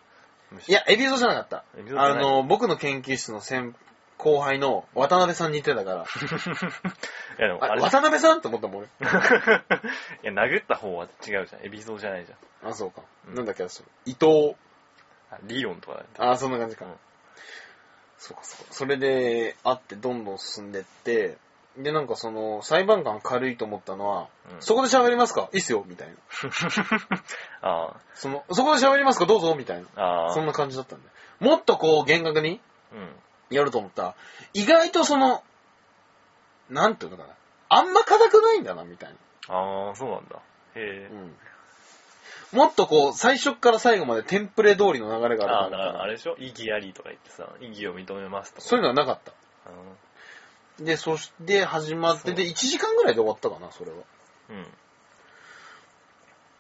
[0.52, 1.90] むしろいや、エビゾウじゃなかったエビ。
[1.90, 3.76] ゾウじゃないあの、僕の研究室の先
[4.22, 6.04] 後輩の渡辺さんに似てたから、
[7.40, 7.82] いやでも、ああれ。
[7.82, 8.84] 渡辺さんって思ったもん、
[10.22, 11.66] や、殴った方は違うじゃん。
[11.66, 12.70] エビゾウじゃないじゃん。
[12.70, 13.02] あ、そうか。
[13.28, 14.56] うんなんだっけ、それ伊藤。
[15.32, 16.86] あリオンとかだよあ、そんな感じか。
[16.86, 16.92] うん
[18.20, 18.74] そうか、そうか。
[18.74, 21.38] それで、会ってどんどん進んでって、
[21.78, 25.50] で、なんかその、裁判官軽いと思ったのは、うんそこで喋りますか？
[25.54, 26.16] いいっすよ、みたいな。
[27.64, 29.26] あその、そこで喋りますか？
[29.26, 29.88] どうぞ、みたいな。
[29.96, 30.02] あ。
[30.04, 30.34] ああ。
[30.34, 31.08] そんな感じだったんで。
[31.40, 32.62] もっとこう、厳格に
[32.94, 33.16] うん。
[33.52, 34.16] やると思ったら、
[34.54, 35.44] 意外とその、
[36.70, 37.30] なんていうのかな。
[37.70, 39.10] あんま硬くないんだな、みたい
[39.48, 39.56] な。
[39.56, 40.38] ああ、そうなんだ。
[40.38, 40.40] へ
[40.76, 41.10] え。
[41.12, 41.36] うん。
[42.58, 46.36] もっとこう、最初から最後までテンプレ通りの流れがああ、あるかだかららあれでしょ？
[46.38, 48.68] 意義ありとか言ってさ、意義を認めますとか。
[48.68, 49.32] そういうのはなかった。
[49.32, 49.34] あ
[50.80, 53.98] で、そして始まって、で、1時間ぐらいで終わったかな、それは。
[54.50, 54.66] ー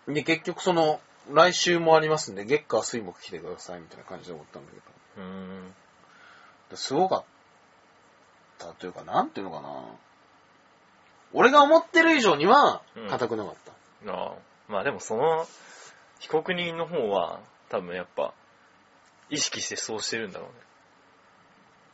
[0.07, 0.13] うん。
[0.13, 1.01] で、結局その、
[1.31, 4.83] 来週もありますんで、月火水木来てください、みたいな感じで終わったんだけど。
[5.17, 5.75] うーん。
[6.71, 7.23] ですごかっ
[8.57, 9.83] たというか、なんていうのかな。
[11.33, 13.55] 俺が思ってる以上にはうん、硬くなかっ
[14.05, 14.11] た。
[14.11, 14.33] ああ。
[14.67, 15.45] まあでもその、
[16.19, 18.33] 被告人の方は、多分やっぱ、
[19.29, 20.55] 意識してそうしてるんだろうね。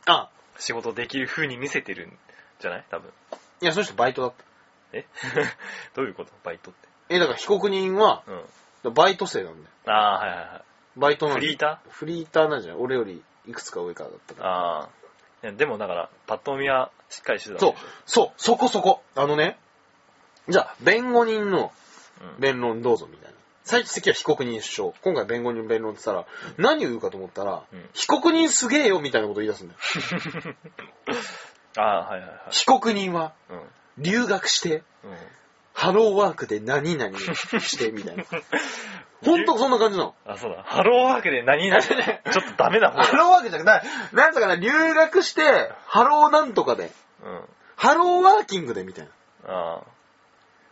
[0.06, 2.18] あ、仕事できる風に見せてるん
[2.60, 2.84] じゃない？
[2.90, 3.12] 多分。
[3.60, 4.44] いや、その人バイトだった。
[4.92, 5.06] え？
[5.94, 6.32] どういうこと？
[6.44, 6.88] バイトって。
[7.10, 8.22] え、だから被告人は、
[8.84, 8.94] うん。
[8.94, 9.74] バイト生なんだよ。
[9.86, 10.62] ああ、はいはいはい。
[10.96, 12.80] バイトなんだよフリータフリーターなんじゃない？
[12.82, 14.50] 俺よりいくつか上からだったから。
[14.50, 14.88] ああ。
[15.42, 17.74] いや、でもだから、パッと見はしっかりしてたそう
[18.06, 19.02] そう、そこそこ。
[19.14, 19.58] あのね、
[20.48, 21.72] じゃあ、弁護人の。
[22.40, 23.38] 弁論どうぞみたいな。
[23.62, 24.94] 最終的には被告人主張。
[25.02, 30.56] 今回弁護人弁論って言ったら、何を言うかと思ったら、うん被告人すげえよみたいなこと言い出すんだよ。
[31.76, 32.40] ああ、はいはいはい。
[32.50, 33.62] 被告人はうん。
[33.98, 34.84] 留学して、うん。
[35.74, 38.24] ハローワークで何々してみたいな。
[39.24, 40.14] ほんとそんな感じなの。
[40.26, 40.62] あ、そうだ。
[40.62, 47.44] ハローワークで何々 ちょっとダメな方ハローワークじゃなくて、なんとかな、留学して、ハローなんとかで、うん。
[47.76, 49.08] ハローワーキングでみたい
[49.46, 49.52] な。
[49.52, 49.82] あ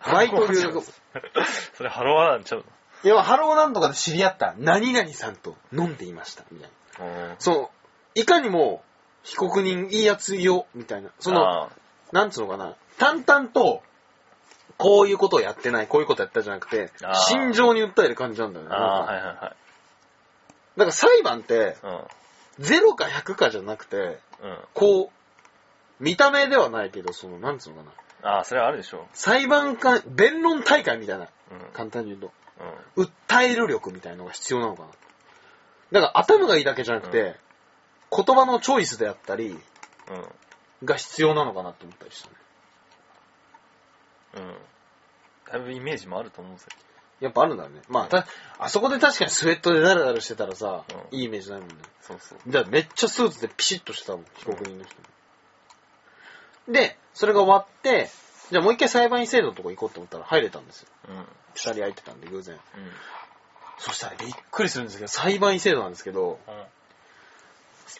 [0.04, 0.12] あ。
[0.12, 0.82] バイト留学。
[1.74, 2.64] それハローワーなんちゃう
[3.02, 7.36] いや、ハローなんとかで知り合った何々さんと飲んでいました、みたいな。
[7.38, 7.70] そ
[8.14, 8.82] う、いかにも、
[9.22, 11.10] 被告人いいやつよ、みたいな。
[11.18, 11.68] その、あ
[12.12, 13.82] なんつうのかな、淡々と、
[14.78, 16.90] こういうことをやってない、こういうことやったじゃなくて
[17.28, 18.74] 心情に訴える感じなんだよね。
[18.74, 19.36] あ、あはいはいはい。
[19.38, 19.56] だか
[20.84, 22.64] ら裁判って、うん。
[22.64, 24.18] 0か100かじゃなくて、うん。
[24.74, 27.90] こう、見た目ではないけど、その、なんつうのか
[28.22, 28.30] な。
[28.30, 31.28] ああ、それはあるでしょ裁判官、弁論大会みたいな、う。
[31.52, 31.72] うん。
[31.72, 32.32] 簡単に言うと。
[32.96, 33.04] うん。
[33.04, 34.88] 訴える力みたいなのが必要なのかな。
[35.92, 37.36] だから頭がいいだけじゃなくて、
[38.10, 39.60] 言葉のチョイスであったり、うん。
[40.84, 42.34] が必要なのかなと思ったりしたね。
[44.36, 44.54] うん。
[45.50, 46.70] だいぶイメージもあると思うんですよ。
[47.20, 47.80] やっぱあるんだね。
[47.88, 48.26] まあ、た、
[48.58, 51.74] あそこで確かにスウェットでダラダラしてたらさ、うんいいイメージないもんね。
[52.02, 52.38] そうそう。
[52.46, 54.94] だからめっちゃスーツでピシッとしてたもん、被告人の人
[56.68, 56.74] も。
[56.74, 58.10] で、それが終わって、
[58.50, 60.88] じゃあもう一回裁判員制度のとこ行こうと思ったら入れたんですよ。
[61.08, 61.16] うん。
[61.16, 61.26] うん。
[61.54, 62.58] 二人空いてたんで、偶然。
[63.78, 66.64] そしたらびっくりするんですけど、裁判員制度なんですけど、うん。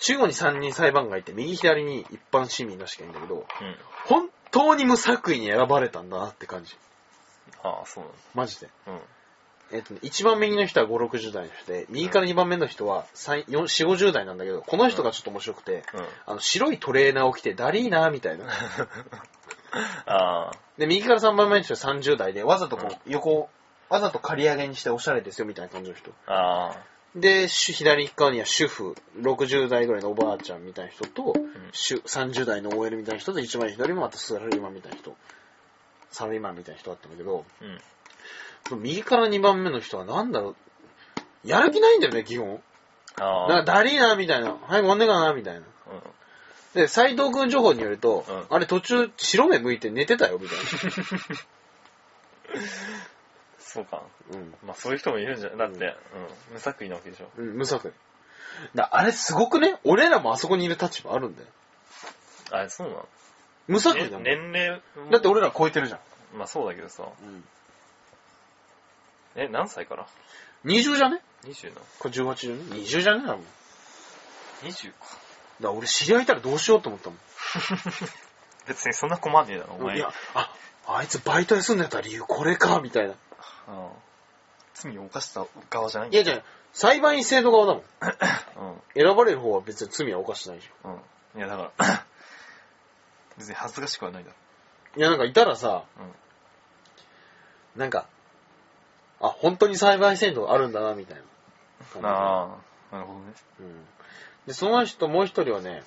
[0.00, 3.76] 中央に3人裁判官いて、右左に一般市民らしかいいんだけど、うん。
[4.06, 6.76] 本当に無作為に選ばれたんだなって感じ。
[7.62, 8.18] ああ、そうなんだ。
[8.34, 8.68] マジで。
[8.86, 9.00] うん。
[9.72, 16.04] えっとね、一番右の人は5、60代の人で、右から2番目の人は3 4 4、50代なんだけど、この人がちょっと面白くて、うん。
[16.26, 18.46] あの、白いトレーナーを着て、ダリーナーみたいな。
[20.06, 20.52] ああ。
[20.78, 23.48] で、右から3番目の人は30代で、わざとこう、横を、
[23.88, 26.12] わざと刈り上げにしておしゃれですよみたいな感じの人。
[26.26, 26.95] ああ。
[27.16, 31.34] で、主左側には主婦、60代ぐらいのおばあちゃんみたいな人と、
[31.72, 35.16] 主30代の OL みたいな人と、一番左もまたサラリーマンみたいな人、
[36.10, 37.46] サラリーマンみたいな人だったんだけど、
[38.70, 38.82] うん。
[38.82, 40.50] 右から2番目の人はなんだろ
[41.44, 42.60] う、やる気ないんだよね、基本。
[43.18, 44.50] あなんかだりーな、みたいな。
[44.50, 45.60] はい、終わんねえかな、みたいな。
[45.60, 45.66] うん。
[46.74, 50.58] で、斎藤くん情報によると、うんあれ途中白目向いて寝てたよ、みたい
[53.76, 54.02] そうか。
[54.30, 54.38] な。
[54.38, 54.54] うん。
[54.66, 56.54] まあそういう人もいるんじゃ、だって、うん。
[56.54, 57.28] 無作為なわけでしょ。
[57.36, 57.94] うん、無作為。
[58.74, 59.78] だあれすごくね？
[59.84, 61.48] 俺らもあそこにいる立場あるんだよ。
[62.50, 63.08] あれ、そうなの？
[63.68, 64.22] 無作為だもん。
[64.24, 66.00] ね年齢もだって俺ら超えてるじゃん。
[66.38, 67.04] まあそうだけどさ。
[67.04, 67.44] うん。
[69.36, 70.06] え、何歳から
[70.64, 73.20] ？20じゃね ?20 なこれ18じゃね ?20 じゃね？
[73.20, 73.26] だもん。
[73.26, 73.40] だか
[74.64, 74.96] ?20 か。
[75.60, 77.18] ら俺知り合いいたらどうしようと思ったもん。
[78.66, 79.96] 別にそんな困んねえだろ、お前。
[79.96, 80.52] いや、あ、
[80.86, 83.14] あいつバイト休んでた理由これか、みたいな。
[83.68, 83.88] うん。
[84.74, 87.82] 罪を犯した側じゃないんいやじゃあ裁判員制度側だもん。
[87.82, 89.02] うん。
[89.02, 91.40] 選ばれる方は別に罪は犯してないじうん。
[91.40, 92.04] いや、だから、
[93.38, 94.36] 別に恥ずかしくはないだろ。
[94.94, 95.00] ゃん。
[95.00, 95.84] いやなんかいたらさ、
[97.76, 98.06] なんか、
[99.20, 101.22] あ、本当に裁判員制度があるんだな、みたいな
[101.92, 102.06] 感じで。
[102.08, 102.58] あ
[102.92, 103.32] あ、なるほどね。
[103.60, 103.86] うん。
[104.46, 105.82] で、その人、もう一人はね、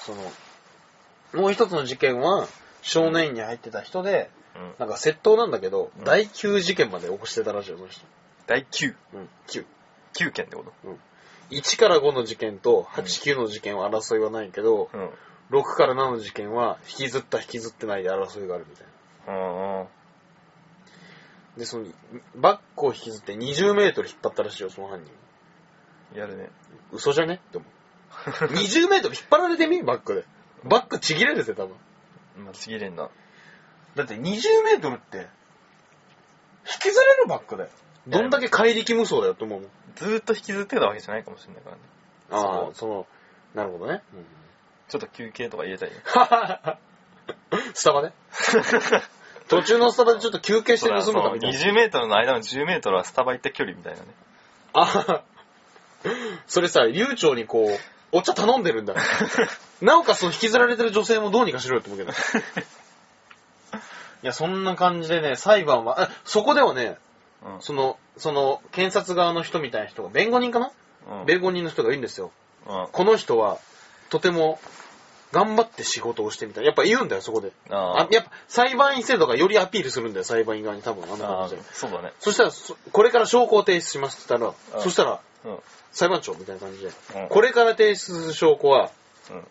[0.00, 2.46] その、もう一つの事件は、
[2.82, 4.35] 少年院に入ってた人で、うん。
[4.78, 8.04] なんか窃盗なんだけど、うん第9事件まで起こしてたらしいよ、その人。
[8.46, 9.64] 第9、うん、9。
[10.14, 10.72] 9件ってこと
[11.50, 15.10] ？1から5の事件と8、9の事件は争いはないけど、うん。
[15.50, 18.86] 6から7の事件は引きずった引きずってないで争いがあるみたい
[19.26, 19.32] な。
[19.34, 19.86] うんうん。
[21.56, 21.86] で、その、
[22.34, 25.00] バッグを引きずって20メートル引っ張ったらしいよ、その犯
[26.12, 26.18] 人。
[26.18, 26.50] やるね。
[26.92, 27.34] 嘘じゃね？
[27.34, 27.70] って思う。
[28.52, 29.82] 20メートル引っ張られてみ？
[29.82, 30.24] バッグで。
[30.64, 31.76] バッグちぎれるぜ、多分。
[32.44, 33.10] まあ、ちぎれんな。
[33.96, 34.20] だって20
[34.62, 35.26] メートルって、
[36.66, 37.70] 引きずれるバッグだよ。
[38.06, 39.70] どんだけ怪力無双だよって思うもん。
[39.96, 41.82] ずーっと引きずってたわけじゃないかもしれないからね。
[42.30, 43.06] ああ、その、
[43.54, 44.02] なるほどね。
[44.88, 45.96] ちょっと休憩とか入れたいよ。
[47.74, 48.12] スタバね。
[49.48, 51.58] 途中のスタバでちょっと休憩して盗むかみたいな。
[51.58, 54.06] 20メートルの間の10メートルはスタバ行った距離みたいなね。
[54.74, 55.22] あ
[56.46, 57.78] それさ、流暢にこう、
[58.12, 58.94] お茶頼んでるんだ。
[59.80, 62.12] なおかつその引きずられてる女性もどうにかしろよって思うけど。
[64.22, 66.98] いや、そんな感じでね、裁判は、あそこではね、
[67.44, 67.60] うん。
[67.60, 70.70] その、その、検察側の人みたいな人が、弁護人かな、
[71.20, 71.26] うん。
[71.26, 72.30] 弁護人の人がいるんですよ。
[72.66, 72.88] うん。
[72.90, 73.58] この人は、
[74.10, 74.58] とても、
[75.32, 76.64] 頑張って仕事をしてみたい。
[76.64, 77.52] やっぱ言うんだよ、そこで。
[77.68, 81.62] ああやっぱ、裁判員制度がよりアピールするんだよ、裁判員側に多分、あんなあ感じで。
[81.72, 82.12] そうだね。
[82.20, 85.58] そしたらそ、これから証拠を提出しますって言ったら、うんそしたら、うん。
[85.92, 88.90] 裁判長みたいな感じで、うんこれから提出する証拠は、
[89.30, 89.46] うん。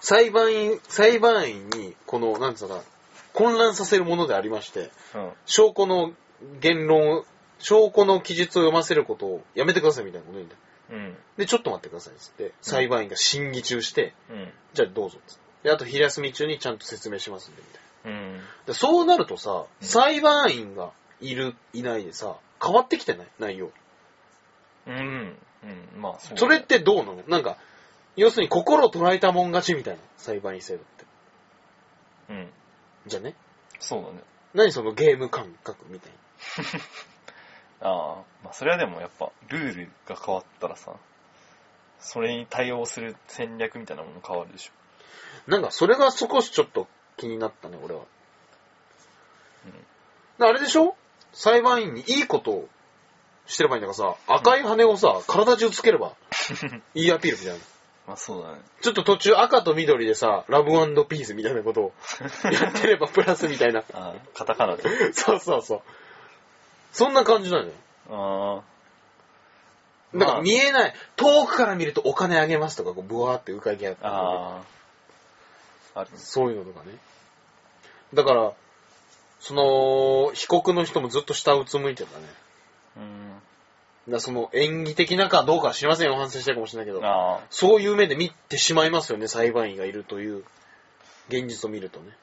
[0.00, 2.86] 裁判員、裁判員に、この、なんつうのかな、
[3.36, 5.32] 混乱させるものでありまして、うん。
[5.44, 6.12] 証拠の
[6.60, 7.24] 言論を、
[7.58, 10.60] 証拠の記述を読ませることをやめてくださいみたいなこと言うんだよ。
[10.90, 11.16] うん。
[11.36, 14.52] で、ちょっと待ってくださいっつって、裁判員が審議中して、うん。
[14.72, 15.44] じゃあどうぞっつって。
[15.64, 17.68] で、あと昼休み中にちゃんと説明しますんで、み
[18.04, 18.20] たいな。
[18.20, 18.40] うん。
[18.66, 23.26] でそうなるとさ、裁判員がいる、いないでさ、変わってきてない？
[23.38, 23.70] 内容。
[24.86, 25.36] うん。
[25.94, 26.00] うん。
[26.00, 27.22] まあ、そそれってどうなの？
[27.28, 27.56] なんか、
[28.16, 31.04] 要するに心を捉えたもん勝ちみたいな、裁判員制度って。
[32.30, 32.48] うん。
[33.06, 33.34] じゃあね？
[33.78, 34.22] そうだね。
[34.54, 36.12] 何そのゲーム感覚みたい
[37.80, 37.88] な。
[37.88, 38.24] ああ。
[38.42, 40.94] まあ、それはでもやっぱ、ルールが変わったらさ、
[42.00, 44.72] それに対応する戦略みたいなもの変わるでしょ。
[45.50, 48.02] なんか、それが少しちょっと気になったね、俺は。
[49.66, 49.72] うん
[50.38, 50.96] であれでしょ？
[51.32, 52.68] 裁判員にいいことを
[53.46, 56.14] してればいいんだからさ、赤い羽をさ、体中つければ、
[56.94, 57.60] いいアピールみたいな。
[58.06, 58.58] まあ、そうだね。
[58.82, 60.70] ちょっと途中赤と緑でさ、ラブ
[61.06, 61.92] ピースみたいなことを
[62.52, 63.80] やってればプラスみたいな。
[63.80, 65.12] ああ、カタカナで。
[65.12, 65.82] そうそうそう。
[66.92, 67.72] そんな感じなのよ。
[68.10, 68.62] あ
[70.14, 70.18] あ。
[70.18, 70.94] だから見えない。
[71.16, 74.62] 遠くから見るとお金あげますとか、こう、ブワーって浮かび上がってるあ
[75.94, 76.00] あ。
[76.00, 76.18] あるね。
[76.18, 76.96] そういうのとかね。
[78.14, 78.52] だから、
[79.40, 82.24] その、被告の人もずっと下うつむいてたね。
[82.96, 83.25] うん。
[84.08, 87.04] だその演技的なかどうかは知りませんよ、反省してるかもしれないけど。
[87.04, 90.44] あそういう目で見てしまいますよね、裁判員がいるという
[91.28, 92.16] 現実を見るとね。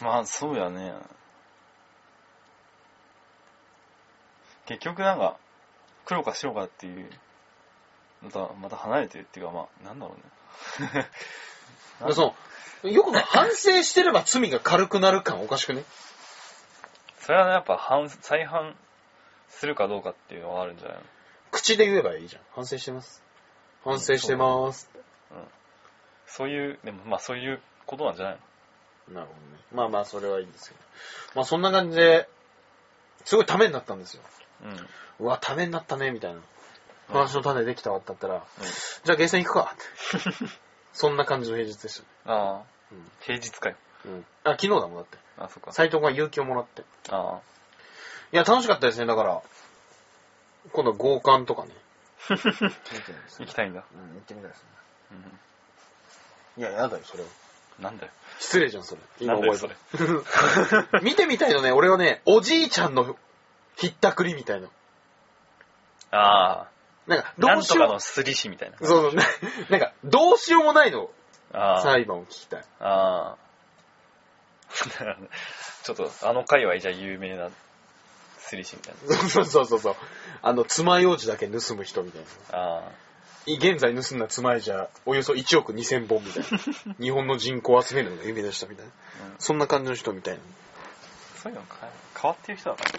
[0.00, 0.04] あ。
[0.04, 0.94] まあ、そうやね。
[4.66, 5.36] 結局なんか、
[6.06, 7.10] 黒か白かっていう、
[8.22, 10.14] また、また離れてるっていうか、まあ、なんだろ
[10.78, 10.88] うね。
[10.92, 11.08] だか
[12.08, 12.34] らそ
[12.82, 15.84] の、よく反省してれば罪が軽くなる感おかしくね。
[17.20, 18.74] それはね、やっぱ反、再犯
[19.48, 21.02] するかどうかっていうのはあるんじゃないの？
[21.50, 22.42] 口で言えばいいじゃん。
[22.54, 23.22] 反省してます。
[23.84, 24.90] 反省してます。
[26.26, 28.38] そういう、でもまあそういうことなんじゃない
[29.08, 29.14] の？
[29.14, 29.62] なるほどね。
[29.72, 30.80] まあまあ、それはいいんですけど。
[31.34, 32.28] まあそんな感じで、
[33.24, 34.22] すごいためになったんですよ。
[34.64, 35.26] うん。
[35.26, 36.40] うわ、ためになったね、みたいな。
[37.08, 38.44] 話の種できたわってなったら、
[39.04, 39.76] じゃあゲーセン行くかっ
[40.30, 40.46] て。
[40.92, 42.08] そんな感じの平日でしたね。
[42.26, 42.62] ああ。
[42.92, 43.76] うん平日かよ。
[44.04, 44.26] うん。
[44.44, 45.18] あ、昨日だもんだって。
[45.38, 45.72] あ、そっか。
[45.72, 46.84] 斎藤が勇気をもらって。
[47.08, 47.40] あ
[48.32, 49.42] いや、楽しかったですね、だから。
[50.72, 51.70] 今度は強姦とかね。
[52.30, 52.34] あ。
[53.38, 53.84] 行きたいんだ。
[53.94, 54.68] うん、行ってみたいですね。
[55.12, 55.38] うん
[56.58, 57.28] いや、やだよ、それは。
[57.78, 58.12] なんだよ。
[58.40, 59.00] 失礼じゃん、それ。
[59.20, 60.98] 今なんだよ覚えた。
[61.02, 63.16] 見てみたいのね、俺はね、おじいちゃんの
[63.76, 64.68] ひったくりみたいな。
[66.10, 66.68] ああ。
[67.06, 67.86] なんか、なんとどうしよう。
[67.86, 68.78] かのすりしみたいな。
[68.78, 69.24] そうそう、な
[69.70, 71.10] なんか、どうしようもないの、
[71.52, 71.82] ああ。
[71.82, 72.64] 裁判を聞きたい。
[72.80, 73.48] ああ。
[75.84, 77.50] ちょっと、あの界隈じゃ有名な
[78.48, 78.94] すりしみたい
[79.28, 79.96] そうそうそうそう。
[80.42, 82.58] あの、爪楊枝だけ盗む人みたいな。
[82.58, 82.64] な。
[82.64, 82.92] ああ。
[83.46, 86.94] 現在盗んだ爪楊枝、およそ1億2000本みたいな。
[87.00, 88.90] 日本の人口を集めるのが夢でしたみたいな。
[88.90, 88.98] うん
[89.38, 90.40] そんな感じの人みたいな。
[91.42, 92.98] そういうの変え変わってる人だからね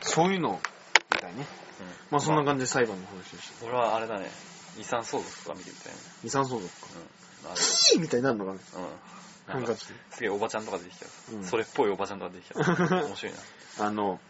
[0.00, 0.60] それそういうの
[1.12, 1.46] みたいね。
[1.80, 3.66] うんまあそんな感じで裁判の話でした。
[3.66, 4.30] 俺はあれだね、
[4.78, 5.98] 遺産相続とか見てみたいね。
[6.24, 6.86] 遺産相続か。
[7.44, 7.50] うん。
[7.52, 8.58] あれいいみたいになるのかね。
[8.74, 8.86] うん。
[9.46, 13.32] ハなんかすげえおばちゃんとか出てきたよ、うんそれっぽいおばちゃんとか出てきたよ 面白い
[13.78, 13.86] な。
[13.86, 14.20] あの、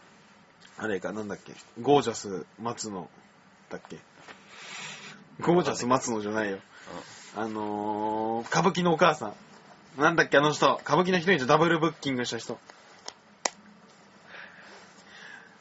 [0.79, 1.55] あれか、なんだっけ？
[1.81, 3.09] ゴージャス松野
[3.71, 3.99] だっけ？
[5.41, 6.59] ゴージャス松野じゃないよ。
[7.37, 10.01] あのー、歌舞伎のお母さん。
[10.01, 10.81] なんだっけ、あの人。
[10.83, 12.59] 歌舞伎の人にダブルブッキングした人。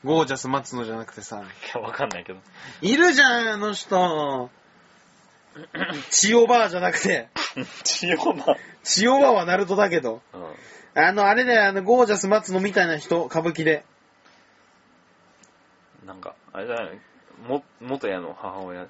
[0.03, 1.41] ゴージャス松野じゃなくてさ。
[1.41, 1.43] い
[1.77, 2.39] や、わかんないけど。
[2.81, 4.49] いるじゃん、あの人。
[6.09, 7.29] 千代バーじゃなくて。
[7.83, 8.55] 千代馬。
[8.83, 10.21] 千代バーはナルトだけど。
[10.33, 10.55] うん。
[11.03, 13.85] あの、あれだよ、あの、ゴージャス松野みたいな人、歌舞伎で。
[16.11, 16.99] なんか、あれじゃない
[17.43, 18.81] のも、元屋の母親。
[18.83, 18.87] あ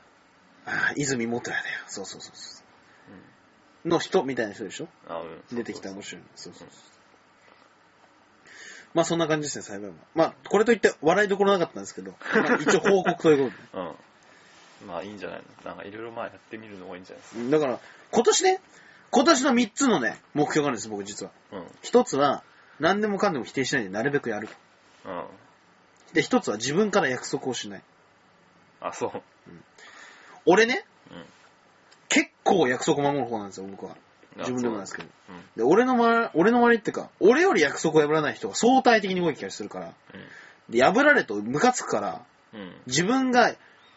[0.66, 1.80] あ、泉元也だよ。
[1.88, 2.64] そうそうそうそ
[3.86, 3.88] う。
[3.88, 4.88] の人みたいな人でしょ？
[5.08, 5.56] あ、うん。
[5.56, 6.28] 出てきた面白いの。
[6.36, 6.78] そうそうそう。
[8.94, 9.96] まあそんな感じですね、裁判は。
[10.16, 13.84] まあ、これといって笑いどころなかったんですけど、まあ、一応報告ということで。
[14.82, 14.88] うん。
[14.88, 15.70] まあいいんじゃないの？
[15.70, 17.52] なんかいろいろまあやってみるのがいいんじゃないですか。
[17.52, 17.80] だから、
[18.12, 18.62] 今年ね、
[19.12, 21.32] 今年の3つのね、目標があるんです、僕実は。
[21.52, 21.64] うん。
[21.82, 22.44] 一つは、
[22.80, 24.50] 何でもかんでも否定しないでなるべくやる。
[25.06, 25.24] うん。
[26.14, 27.84] で、一つは自分から約束をしない。
[28.82, 29.22] あ、そう。
[30.46, 31.26] 俺ね、うん。
[32.10, 33.96] 結構約束守る方なんですよ、僕は。
[34.38, 35.08] あ自分でもなんですけど。
[35.28, 35.44] そううん。
[35.56, 39.94] で、俺の周り、俺の周りってか、俺より約束を破らない人が相対的に多い気がするから。
[40.70, 42.22] で、破られるとムカつくから、
[42.54, 42.60] うん。
[42.60, 42.74] うん。
[42.88, 43.56] 自分が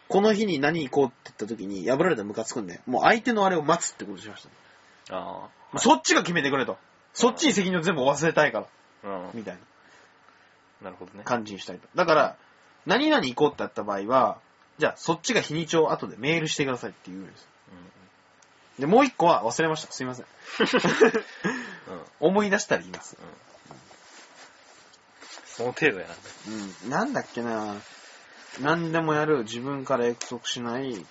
[0.08, 4.46] この日に何行こうって言った時に破られたらムカつくんで、もう相手のあれを待つってことにしまし
[5.08, 5.16] た。
[5.16, 6.76] あそっちが決めてくれと。
[7.14, 8.66] そっちに責任を全部忘れたいから、
[9.04, 9.08] あ。
[9.32, 9.38] うん。
[9.38, 9.60] みたいな
[10.84, 11.24] なるほどね。
[11.24, 11.88] 感じにしたいと。
[11.94, 12.36] だから、
[12.86, 14.38] 何々行こうってなった場合は、
[14.78, 17.48] じゃあそっちが日にちを後でメールしてくださいって言うんです。
[18.78, 19.92] で、もう一個は忘れました。
[19.92, 20.26] すいません。
[21.86, 21.94] うん。
[21.94, 22.02] うん。
[22.20, 23.16] 思い出したら言います。
[25.46, 26.14] その程度やな。
[26.84, 26.90] うん。
[26.90, 27.76] なんだっけな
[28.60, 31.06] 何でもやる、自分から約束しない。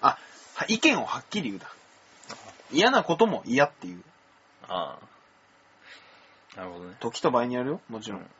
[0.00, 0.18] あ、
[0.54, 1.68] は意見をはっきり言うだ。
[2.70, 4.02] 嫌なことも嫌っていう。
[4.68, 5.11] ああ。
[6.56, 6.96] なるほどね。
[7.00, 7.80] 時と場合によるよ。
[7.88, 8.20] もちろん。
[8.20, 8.30] うん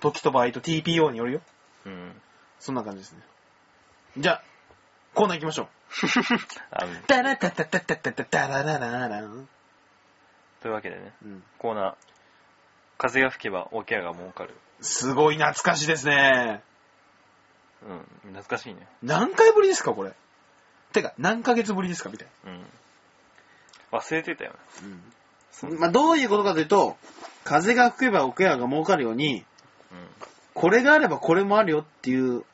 [0.00, 1.40] 時と場合と TPO によるよ。
[1.86, 2.12] うん。
[2.60, 3.20] そんな感じですね。
[4.18, 4.42] じゃあ、
[5.14, 5.68] コーナー行きましょう。
[6.70, 9.48] あうんタラタタタタタタタララララン。
[10.60, 11.44] というわけでね、うん。
[11.58, 11.94] コーナー、
[12.98, 14.54] 風が吹けば桶屋が儲かる。
[14.82, 16.62] すごい懐かしいですね。
[17.82, 17.98] うん。
[18.34, 18.86] 懐かしいね。
[19.02, 20.12] 何回ぶりですか、これ？
[20.92, 22.66] てか、何ヶ月ぶりですか、みたいうん。
[23.92, 24.58] 忘れてたよね。
[24.82, 24.88] な。
[24.88, 25.12] うん。
[25.62, 26.96] まあ、どういうことかというと、
[27.44, 29.44] 風が吹けば桶屋が儲かるように、
[30.54, 32.44] これがあればこれもあるよっていう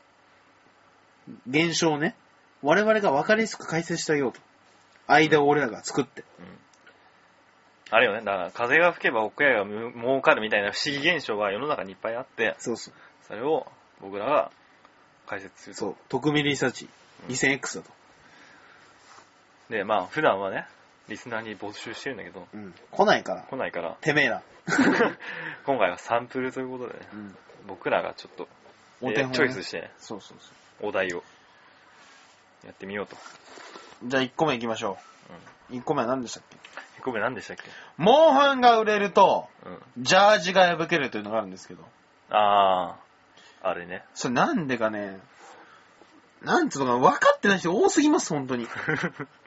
[1.49, 2.17] 現象をね、
[2.63, 4.41] 我々が分かりやすく解説してあげようと。
[5.07, 6.25] 間を俺らが作って。
[6.39, 6.45] うん。
[6.47, 6.59] うん。
[7.91, 12.95] あれよね、だから風が吹けば桶屋がむ儲かるみたいな不思議現象が世の中にいっぱいあって、そうそう。
[13.27, 13.67] それを
[14.01, 14.51] 僕らが
[15.27, 15.81] 解説すると。
[15.81, 15.97] そう。
[16.09, 16.89] 特命リサーチ
[17.29, 17.91] うん 2000X だと。
[19.71, 20.67] で、まあ普段はね、
[21.09, 22.75] リスナーに募集してるんだけど、うん。
[22.91, 23.43] 来ないから。
[23.43, 24.43] 来ないから、てめえら。
[25.67, 27.37] 今回はサンプルということでね、うん。
[27.67, 28.49] 僕らがちょっと、
[29.01, 31.23] お手本、ね、チョイスしてね、そうそうそお題を
[32.65, 33.17] やってみようと。
[34.05, 34.09] う。
[34.09, 34.99] じゃあ1個目行きましょ
[35.71, 35.77] うん。
[35.77, 35.81] う。
[35.81, 36.57] 1個目は何でしたっけ
[37.01, 37.65] ？1個目何でしたっけ？
[37.97, 39.69] モンハンが売れると、う
[40.01, 40.05] ん。
[40.05, 41.85] ジャージが破けるというのがあるんですけど。
[42.31, 44.05] あー、あれね。
[44.15, 45.19] それなんでかね、
[46.43, 48.67] なんつうのかな、分かってない人多すぎます、本当に。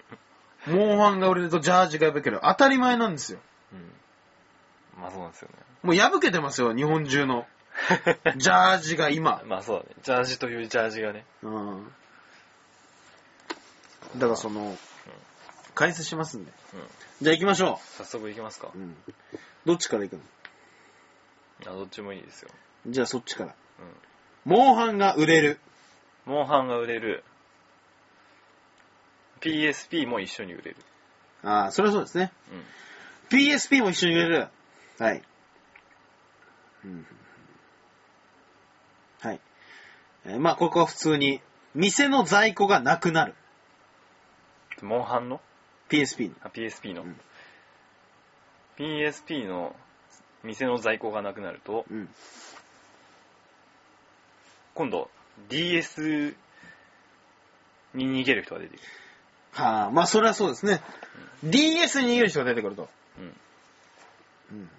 [0.67, 2.39] モンハンが売れるとジャージが破ける。
[2.43, 3.39] 当たり前なんですよ。
[3.73, 5.01] うん。
[5.01, 5.55] まあそうなんですよね。
[5.83, 7.45] もう破けてますよ、日本中の。
[8.37, 9.43] ジャージが今。
[9.45, 9.95] まあそうだね。
[10.01, 11.25] ジャージというジャージがね。
[11.43, 11.93] うん。
[14.17, 14.77] だからその、
[15.73, 16.51] 解説しますんで。
[16.73, 16.79] うん。
[17.21, 18.77] じゃあ行きましょ早速行きますかう。。
[18.77, 18.95] うん。
[19.65, 20.21] どっちから行くの？
[21.71, 22.49] あ、どっちもいいですよ。
[22.87, 23.55] じゃあそっちから。
[24.45, 24.51] うん。
[24.51, 25.59] モンハンが売れる。
[26.25, 27.23] モンハンが売れる。
[29.41, 30.77] PSP も一緒に売れる。
[31.43, 32.31] ああ、それはそうですね。
[33.31, 33.37] うん。
[33.37, 34.47] PSP も一緒に売れる。
[34.99, 35.21] はい。
[36.83, 37.05] うん
[39.21, 39.39] はい。
[40.25, 41.41] えーまあ、ここは普通に、
[41.73, 43.33] 店の在庫がなくなる。
[44.81, 45.41] モンハンの
[45.89, 46.35] ？PSP の。
[46.41, 47.19] あ ?PSP の、うん
[48.77, 49.75] ?PSP の
[50.43, 52.09] 店の在庫がなくなると、うん。
[54.75, 55.09] 今度
[55.49, 56.35] DS
[57.93, 58.87] に逃げる人が出てくる。
[59.55, 60.81] はあ、まあ、それはそうですね。
[61.43, 62.89] DS に逃げる人が出てくると。
[63.17, 63.23] うん。
[63.23, 64.69] うん。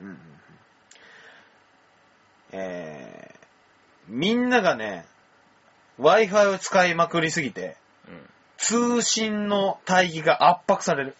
[0.00, 0.18] うんうんうん。
[2.52, 3.46] えー、
[4.08, 5.06] みんながね、
[5.98, 7.76] Wi-Fi を使いまくりすぎて、
[8.08, 8.30] うん。
[8.56, 11.16] 通信の帯域が圧迫される。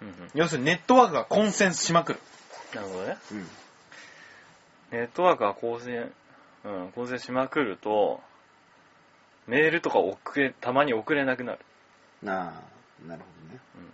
[0.00, 0.14] うんうん。
[0.34, 2.20] 要するにネットワークが混戦しまくる。
[2.74, 3.18] なるほどね。
[3.32, 3.48] うん。
[4.92, 6.10] ネットワークが構成、
[6.64, 8.20] うん、構成しまくると、
[9.46, 11.58] メールとか送れ、たまに送れなくなる。
[12.22, 13.60] なあ、なるほどね。
[13.76, 13.84] うん。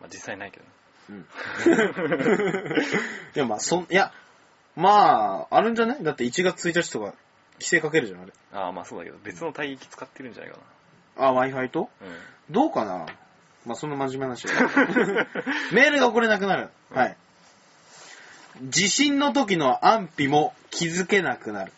[0.00, 0.70] まあ実際ないけどね。
[1.08, 1.26] うん。
[3.34, 4.12] いや、まあ、そん、いや、
[4.74, 6.02] まあ、あるんじゃない？
[6.02, 7.06] だって1月1日とか、
[7.54, 8.32] 規制かけるじゃん、あれ。
[8.52, 10.58] ああ、まあそうだけど、別の帯域使ってるんじゃないか
[11.16, 11.90] あ、Wi-Fi と？
[12.00, 12.06] な。
[12.06, 12.16] うん。
[12.50, 13.06] どうかな？
[13.64, 15.26] まあ、そんな真面目な話は
[15.72, 16.68] メールが送れなくなる。
[16.90, 17.16] うんはい。
[18.62, 21.72] 地震の時の安否も気づけなくなる。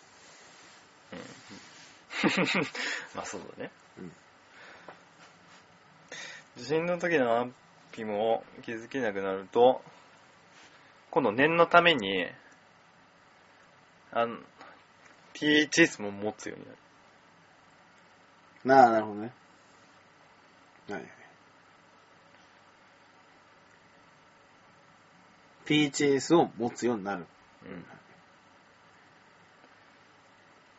[3.15, 3.71] まあそうだね。
[3.99, 4.13] うん
[6.59, 7.55] 地震の時の安
[7.93, 9.81] 否も気づけなくなると、
[11.13, 12.27] 今度念のために、
[14.11, 14.39] あの、
[15.35, 16.79] PHS も持つようになる。
[18.65, 19.33] なあ、なるほどね。
[20.89, 21.11] はいはい。
[25.67, 27.27] PHS を持つようになる。
[27.65, 27.85] うん。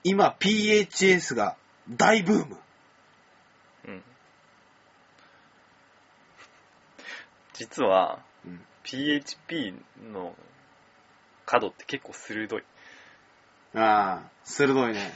[0.03, 1.55] 今、PHS が
[1.89, 2.57] 大ブーム。
[3.87, 4.03] うん。
[7.53, 8.61] 実は、うん。
[8.83, 9.73] PHP
[10.13, 10.33] の
[11.45, 12.63] 角って結構鋭い。
[13.75, 15.11] ああ、鋭いね。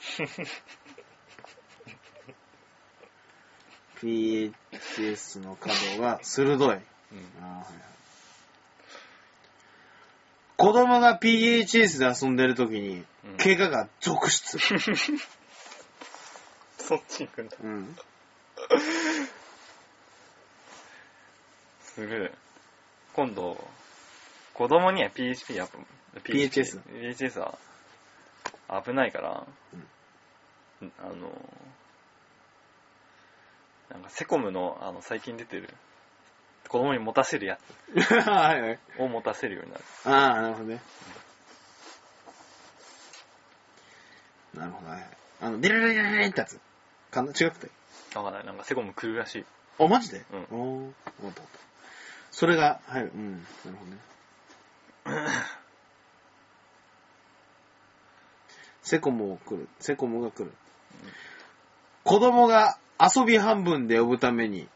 [4.00, 6.68] PHS の角が鋭い。
[6.68, 6.82] うん。
[7.40, 7.64] あーはいはい
[10.58, 13.04] 子供が PHS で遊んでる時にうん、
[13.36, 14.58] 怪我が続出。
[16.78, 17.56] そっち行くんだ。
[17.62, 17.96] うん。
[21.82, 22.32] する。
[23.12, 23.62] 今度、
[24.54, 25.78] 子供には PHP やっぱ
[26.20, 27.58] PHS PHS は
[28.84, 29.46] 危ないから、
[31.00, 31.30] あの、
[33.90, 35.68] なんかセコムのあの最近出てる
[36.68, 37.58] 子供に持たせるや
[37.96, 38.78] はいはい。
[38.96, 39.84] つを持たせるようになる。
[40.04, 40.80] ああ、なるほどね。
[44.58, 45.06] なるほどね。
[45.40, 46.58] あの、デレレレレレってやつ。
[47.10, 47.70] かな違くて。
[48.14, 48.44] わかんない。
[48.44, 49.44] なんかセコム来るらしい。
[49.78, 51.58] あ、マジでうんおー、わかったわかった。
[52.32, 53.12] それが入る。
[53.14, 53.44] うん、なる
[53.76, 55.28] ほどね。
[58.82, 59.68] セコムを来る。
[59.78, 60.52] セコムが来る。
[62.04, 64.66] 子供が遊び半分で呼ぶために、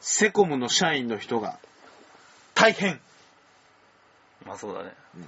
[0.00, 1.58] セコムの社員の人が、
[2.54, 3.00] 大変。
[4.46, 4.92] まあそうだね。
[5.16, 5.26] うん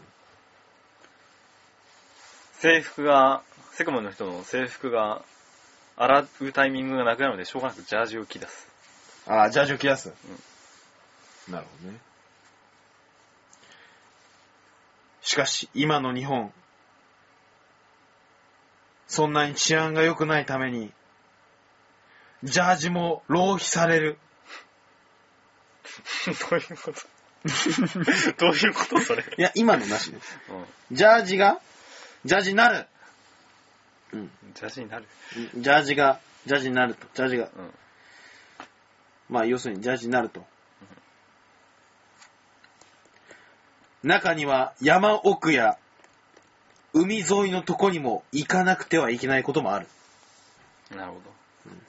[2.61, 3.43] 制服が、
[3.81, 5.23] セコムの人の制服が
[5.97, 8.69] 洗うタイミングがなくなるのでしょうがなくジャージを着出す。
[9.27, 10.13] ああ、ジャージを着出す。
[11.49, 11.99] なるほどね。
[15.23, 16.53] しかし、今の日本、
[19.09, 20.93] そんなに治安が良くないために、
[22.43, 24.19] ジャージも浪費される。
[26.51, 27.01] どういうこと？
[28.45, 29.25] どういうことそれ？
[29.39, 30.19] いや、今のなしね。
[30.91, 31.63] うジャージが、
[32.27, 32.87] ジャージになる。
[34.13, 34.21] うん。
[34.21, 34.31] ん。
[34.55, 35.07] ジャージになる。
[35.57, 37.07] ジャージが、ジャージになると。
[37.15, 37.51] ジャージが、うん。
[39.29, 40.45] まあ、要するにジャージになると。
[44.03, 45.77] 中には山奥や
[46.93, 49.87] 海沿いのとこにも行かなくてはいけないこともある。
[50.91, 51.21] なるほど。
[51.67, 51.81] うんうん。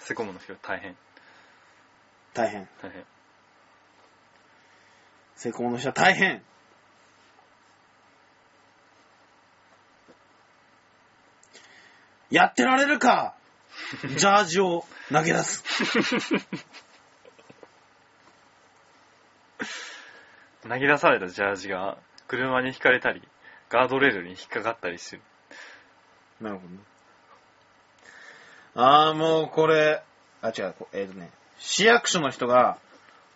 [0.00, 0.96] セコムの人大変。
[2.34, 2.68] 大変。
[2.82, 3.04] 大変。
[5.36, 6.42] 成功の人は大変。
[12.32, 13.34] やってられるか？
[14.16, 15.62] ジャージを投げ出す。
[20.62, 23.22] 投げ出されたジャージが車にひかれたり、
[23.68, 25.22] ガードレールに引っかかったりしてる。
[26.40, 26.78] なるほどね。
[28.74, 30.02] あーもうこれ、
[30.40, 32.78] あ、違う、こえっ、とね、市役所の人が、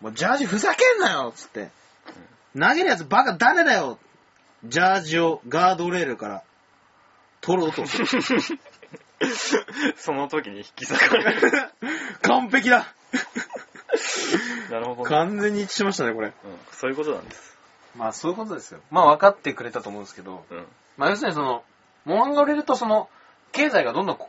[0.00, 1.68] もうジャージふざけんなよつって。
[2.58, 3.98] 投げるやつバカ誰だよ
[4.64, 6.42] ジャージをガードレールから
[7.42, 8.06] 取ろうとする。
[9.96, 11.50] その時に引き裂かれる。
[12.22, 12.86] 完璧だ
[14.70, 15.08] なるほどね。
[15.08, 16.28] 完全に一致しましたね、これ。
[16.28, 16.34] うん、
[16.72, 17.56] そういうことなんです。
[17.96, 18.80] まあそういうことですよ。
[18.90, 20.66] まあ分かってくれたと思うんですけど、うん。
[20.96, 21.64] まあ要するにその、
[22.04, 23.08] モンが売れるとその、
[23.52, 24.28] 経済がどんどんこ、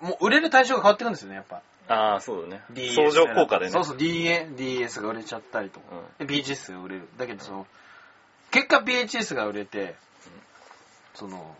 [0.00, 1.62] もう売れる対象が変わってくるんですよね、やっぱ。
[1.88, 2.62] ああ、そうだね。
[2.70, 3.72] DS 相乗効果でね。
[3.72, 5.86] そうそう、DA、DS が売れちゃったりとか、
[6.20, 7.08] うで PHS が売れる。
[7.18, 7.66] だけどその、
[8.50, 9.96] 結果 PHS が売れて、
[11.14, 11.56] その、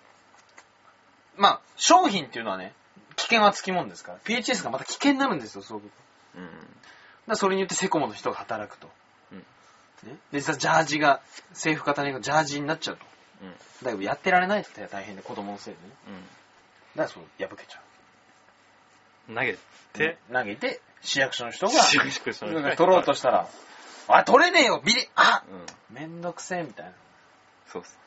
[1.39, 2.75] まあ、商品っていうのはね、
[3.17, 5.85] 危険はつきもんですから、PHS がまた危険になるんですよ、すごく。
[5.85, 5.95] だか
[6.37, 6.51] うん。
[7.27, 8.91] らそれによってセコモの人が働くと。
[9.33, 9.45] うんね、
[10.33, 11.21] で、実はジャージが、
[11.51, 13.05] 政府方にジャージになっちゃうと。
[13.43, 13.51] うん。
[13.83, 15.95] だけどやってられないと大変で、子供のせいでね。
[16.95, 17.81] うだからそう、破けちゃ
[19.29, 19.33] う。
[19.33, 19.35] ん。
[19.35, 19.59] 投げ
[19.93, 23.49] て、投げて、市役所の人が、シクシクしなんか取ろうとしたら、
[24.09, 25.45] あ、取れねえよビリあ
[25.91, 25.95] うん。
[25.95, 26.93] めんどくせえみたいな。
[27.71, 27.99] そうっす。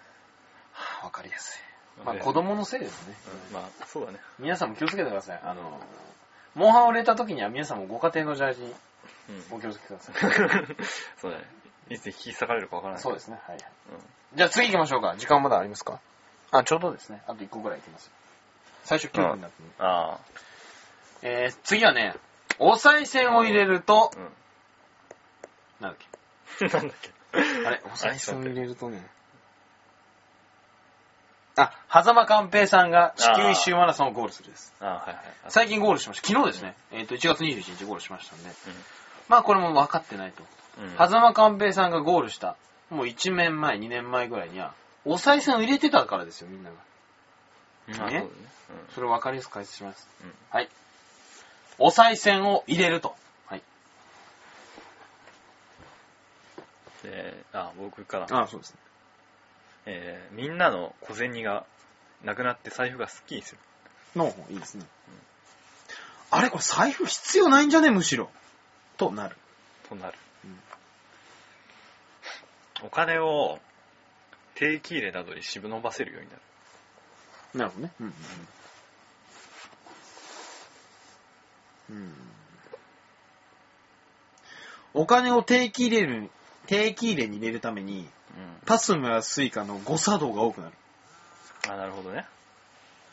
[0.73, 1.70] はあわかりやすい。
[2.05, 3.15] まあで子供のせいですね。
[3.49, 4.19] うんまあ、そうだね。
[4.39, 5.39] 皆さんも気をつけてください。
[5.43, 5.79] あの、
[6.55, 8.73] モンハンを入れた時には皆さんもご家庭のジャージに
[9.29, 9.57] うん。
[9.57, 10.15] お気をつけください。
[11.19, 11.45] そうだね。
[11.89, 13.03] いつ引き裂かれるかわからない。
[13.03, 13.39] そうですね。
[13.47, 13.55] はい。
[13.55, 13.61] うん。
[14.37, 15.15] じゃあ次行きましょうか。
[15.17, 15.99] 時間まだありますか？
[16.51, 17.21] あ、ちょうどですね。
[17.27, 18.11] あと1個ぐらい行きます。
[18.83, 20.17] 最初9分になってるあ
[21.21, 22.15] えー、次はね、
[22.57, 24.31] お賽銭を入れるとあ。、うん。
[25.81, 25.99] なんだっ
[26.73, 27.09] なんだっけ？
[27.09, 29.01] けあれ、お賽銭を入れるとね、
[31.55, 34.73] あ、狭間寛平さんが地球一周マラソンをゴールするです。
[34.79, 35.17] ああ、はいはい。
[35.49, 36.27] 最近ゴールしました。
[36.27, 36.75] 昨日ですね。
[36.91, 38.49] えっ、と、1月21日ゴールしましたんで。
[39.27, 40.43] まあこれも分かってないと。
[40.79, 40.85] うん。
[40.85, 40.91] うん。
[40.91, 42.55] 狭間寛平さんがゴールした、
[42.89, 44.73] もう1年前、2年前ぐらいには、
[45.05, 46.75] お賽銭を入れてたからですよ、みんなが。
[47.87, 48.27] うんあそうだね。
[48.93, 50.07] それを分かりやすく解説します。
[50.21, 50.27] うん。
[50.27, 50.33] うん。
[50.49, 50.69] はい。
[51.79, 53.15] お賽銭を入れると。
[53.47, 53.63] はい。
[57.03, 58.25] で、あ、僕から。
[58.25, 58.79] あそうですね。
[59.85, 61.65] えー、みんなの小銭が
[62.23, 63.59] なくなって財布がスッキリする。
[64.15, 64.85] のいいですね。
[66.29, 68.29] あれこれ財布必要ないんじゃねむしろ。
[68.97, 69.35] となる。
[69.89, 70.17] となる。
[72.83, 73.59] お金を
[74.55, 76.41] 定期入れなどに忍ばせるようになる。
[77.53, 77.93] なるほどね。
[77.99, 78.13] うんうん
[81.89, 82.03] うん。
[82.03, 82.13] うん。
[84.93, 86.29] お金を定期入れる、
[86.67, 88.09] 定期入れに入れるために、うん。
[88.65, 90.73] パスモやスイカの誤作動が多くなる。
[91.69, 92.25] あ、なるほどね。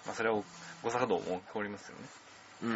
[0.07, 0.43] まあ、それは
[0.83, 2.05] 誤作動も起こりますよね。
[2.63, 2.73] うん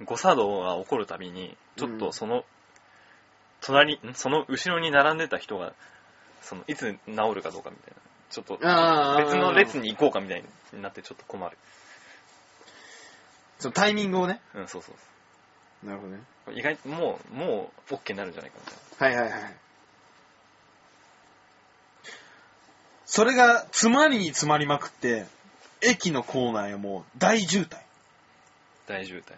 [0.00, 0.06] うん。
[0.06, 2.44] 誤作動が起こるたびに、ちょっとその、
[3.60, 4.14] 隣、ん？
[4.14, 5.72] その後ろに並んでた人が、
[6.40, 8.02] その、いつ治るかどうかみたいな。
[8.30, 11.56] ちょっと、あー別の列に行こうかみたいになってちょっと困る。
[13.58, 14.40] そのタイミングをね。
[14.54, 16.22] うん、そうそうなるほどね。
[16.50, 18.66] 意外ともう、もう、OK になるんじゃないかみ
[18.98, 19.20] たいな。
[19.20, 19.54] はいはいはい。
[23.06, 25.26] それが詰まりに詰まりまくって、
[25.82, 27.76] 駅の構内はもう大渋滞。
[28.86, 29.34] 大渋滞。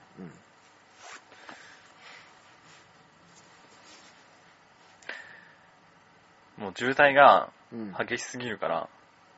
[6.59, 6.65] うん。
[6.65, 7.95] もう渋滞がうん。
[8.07, 8.89] 激しすぎるから、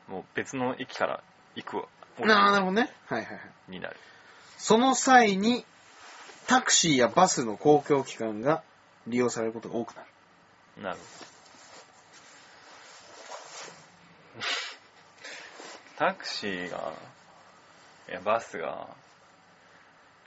[0.08, 1.22] もう別の駅から
[1.54, 1.84] 行くわ。
[2.18, 2.90] あーなるほどね。
[3.06, 3.70] はいはいはい。
[3.70, 3.96] になる。
[4.58, 5.64] その際に、
[6.46, 8.62] タクシーやバスの公共機関が
[9.06, 10.08] 利用されることが多くなる。
[10.82, 11.26] なるほど。
[15.98, 16.92] タクシーが、
[18.08, 18.86] いや、バスが、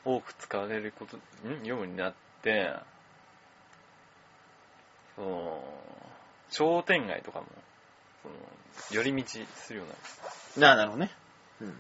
[0.06, 1.18] 多く使われること、
[1.48, 1.66] ん？
[1.66, 2.74] ようになって、
[5.16, 5.64] その、
[6.50, 7.48] 商店街とかも、
[8.24, 8.36] その、
[8.92, 9.94] 寄り道するように
[10.62, 10.76] なる。
[10.76, 11.12] ななるほどね。
[11.62, 11.68] うん。
[11.68, 11.76] うん。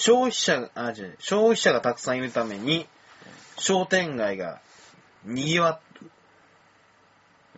[0.00, 2.86] 消費者、あ、じゃ消費者がたくさんいるために、
[3.58, 4.62] 商店街が
[5.26, 6.10] 賑わってる。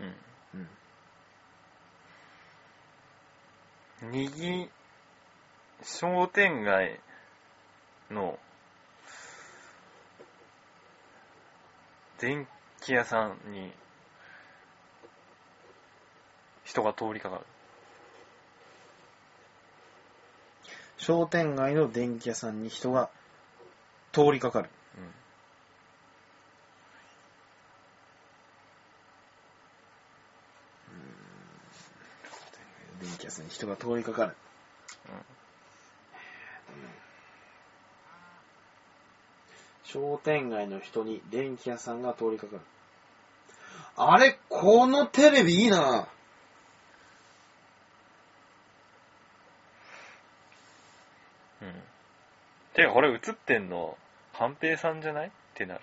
[0.01, 0.69] うん。
[4.03, 4.11] うん。
[4.11, 4.69] にぎ、
[5.85, 6.99] 商店街
[8.11, 8.37] の
[12.19, 12.49] 電
[12.81, 13.73] 気屋さんに
[16.65, 17.45] 人が通りかかる。
[21.03, 23.11] 商店街の電気屋さんに人が
[24.13, 24.71] 通りかかる。
[33.01, 33.09] うん。
[33.09, 34.37] 電気屋さんに人が通りかかる。
[35.07, 35.43] うん
[39.93, 42.63] 商店街の人に電気屋さんが通りかかる。
[43.95, 46.09] あれ、このテレビいいな
[51.61, 51.83] うん。
[52.75, 53.97] てか、これ映ってんの、
[54.37, 55.29] 寛平さんじゃない？
[55.29, 55.81] ってなる。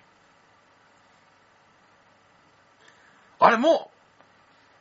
[3.39, 3.91] あれも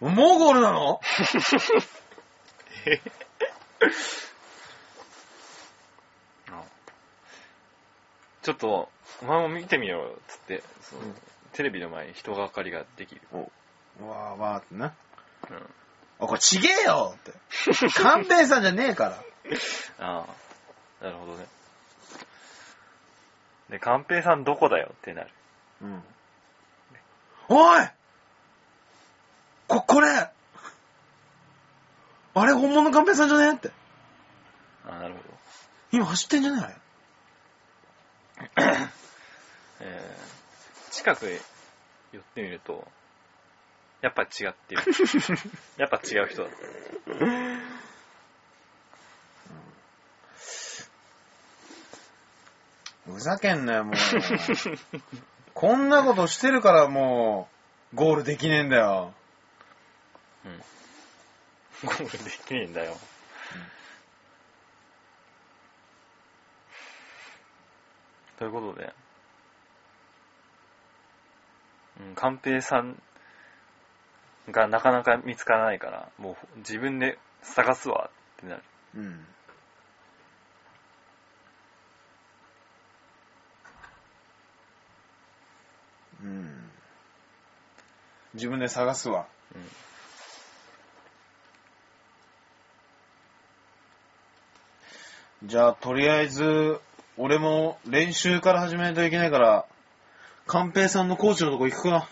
[0.01, 1.01] う、もうゴールなの？
[8.43, 8.89] ちょっと、
[9.21, 11.15] お前も見てみよう、つって、そのうん
[11.53, 13.21] テレビの前に人がかりができる。
[13.33, 14.95] うわーわーってな。
[15.51, 15.57] うん。
[16.21, 17.33] あ、これちげえよって。
[17.91, 19.25] 寛平さんじゃねえから。
[19.99, 20.27] あ
[21.01, 21.47] あ、なるほどね。
[23.71, 25.31] で、寛平さんどこだよってなる。
[25.83, 26.03] うん。
[27.51, 27.87] おい
[29.67, 30.09] こ、これ
[32.35, 33.71] あれ本物の寛平さんじゃねえって。
[34.87, 35.25] ああ、なるほど。
[35.93, 36.77] 今走ってんじゃねえあれ。
[39.81, 41.41] えー、近くへ
[42.13, 42.87] 寄ってみると、
[44.01, 44.83] やっぱ違ってる。
[45.77, 46.59] やっぱ違う人だった。
[53.13, 53.95] ふざけんなよ、もう。
[55.55, 57.49] こんなことしてるからも
[57.93, 59.13] う、ゴールできねえんだよ。
[60.45, 60.59] うん。
[61.89, 62.97] ゴールできねえんだよ。
[68.39, 68.93] ということで、
[72.01, 73.03] うん、寛平さん
[74.49, 78.63] がなかなか見つからないから、もう自分で探すわってなる。
[78.95, 79.27] うん。
[86.23, 86.71] うん。
[88.35, 89.27] 自分で探すわ。
[89.55, 89.59] う
[95.45, 95.49] ん。
[95.49, 96.81] じゃあ、とりあえず、
[97.17, 99.67] 俺も練習から始めないといけないから、
[100.47, 102.09] 寛平さんのコーチのとこ行くか。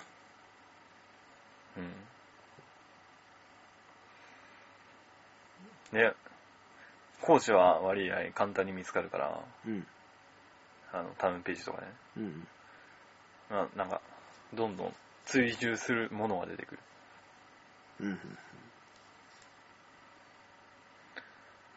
[5.93, 5.99] うん。
[5.99, 6.15] で、
[7.23, 9.87] コーチは割合簡単に見つかるから、うん。
[10.93, 11.89] あの、タウンページとかね。
[12.19, 12.47] うん。
[13.51, 14.01] まあ、なんか、
[14.55, 14.95] どんどん
[15.25, 16.81] 追従するものが出てくる。
[18.01, 18.19] うん。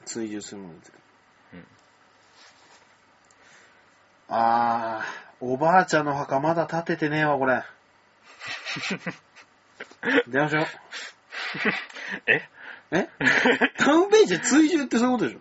[0.05, 0.99] 追従するもの出てくる。
[1.53, 1.65] うん。
[4.29, 7.63] あー、おばあちゃんの墓まだ建ててねえわ、これ。
[10.27, 10.65] 電話しよ
[12.27, 12.47] え
[12.91, 12.97] う。
[12.97, 13.09] え？
[13.77, 15.39] タウンページで追従ってそういうことでしょ？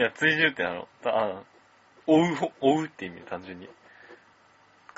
[0.00, 1.46] いや、追従ってあの、たあの
[2.06, 3.68] 追うほ、追うって意味で単純に。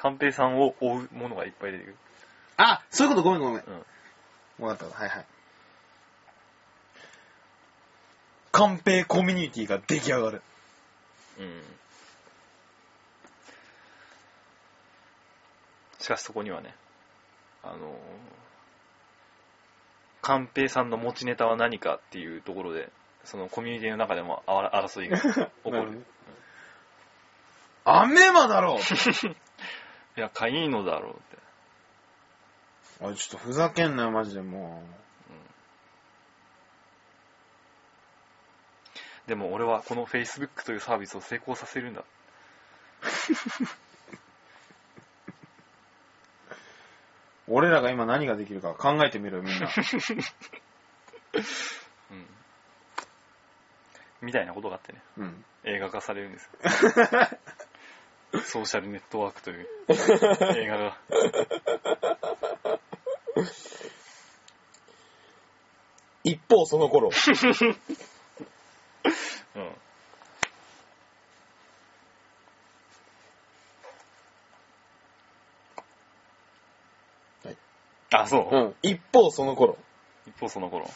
[0.02, 1.96] 寛平さんを追うものがいっぱい出てくる。
[2.56, 3.62] あ、そういうことごめんごめん。
[4.58, 4.66] うん。
[4.66, 4.98] わかった。
[4.98, 5.26] はいはい。
[8.50, 10.42] カンペイコミュニティが出来上がる。
[11.38, 11.62] うん。
[16.00, 16.74] しかしそこにはね、
[17.62, 17.78] あのー、
[20.20, 22.90] 寛平さんの持ちネタは何かっていうところで、
[23.22, 25.32] そのコミュニティの中でもあわ争いが起
[25.62, 26.04] こ なるほる。
[27.84, 28.78] アメマだろ
[30.16, 31.38] いや、かいいのだろうって。
[33.00, 34.82] おい、ちょっとふざけんなよ、マジでも
[39.26, 42.00] でも俺はこの Facebook というサービスを成功させるんだ。
[42.00, 42.04] う。
[47.54, 49.68] 俺らが今何ができるか考えてみろよ、みんな。
[52.10, 52.26] うん。
[54.20, 55.44] みたいなことがあってね、うん。
[55.64, 56.50] 映画化されるんですよ。
[58.40, 59.68] ソーシャルネットワークという
[60.56, 60.96] 映画が。
[66.24, 67.10] 一方、その頃。
[69.54, 69.62] うん。
[77.44, 77.56] はい
[78.12, 78.56] あ、そう。
[78.56, 78.74] うん。
[78.82, 79.76] 一方、その頃。
[80.26, 80.88] 一方その頃。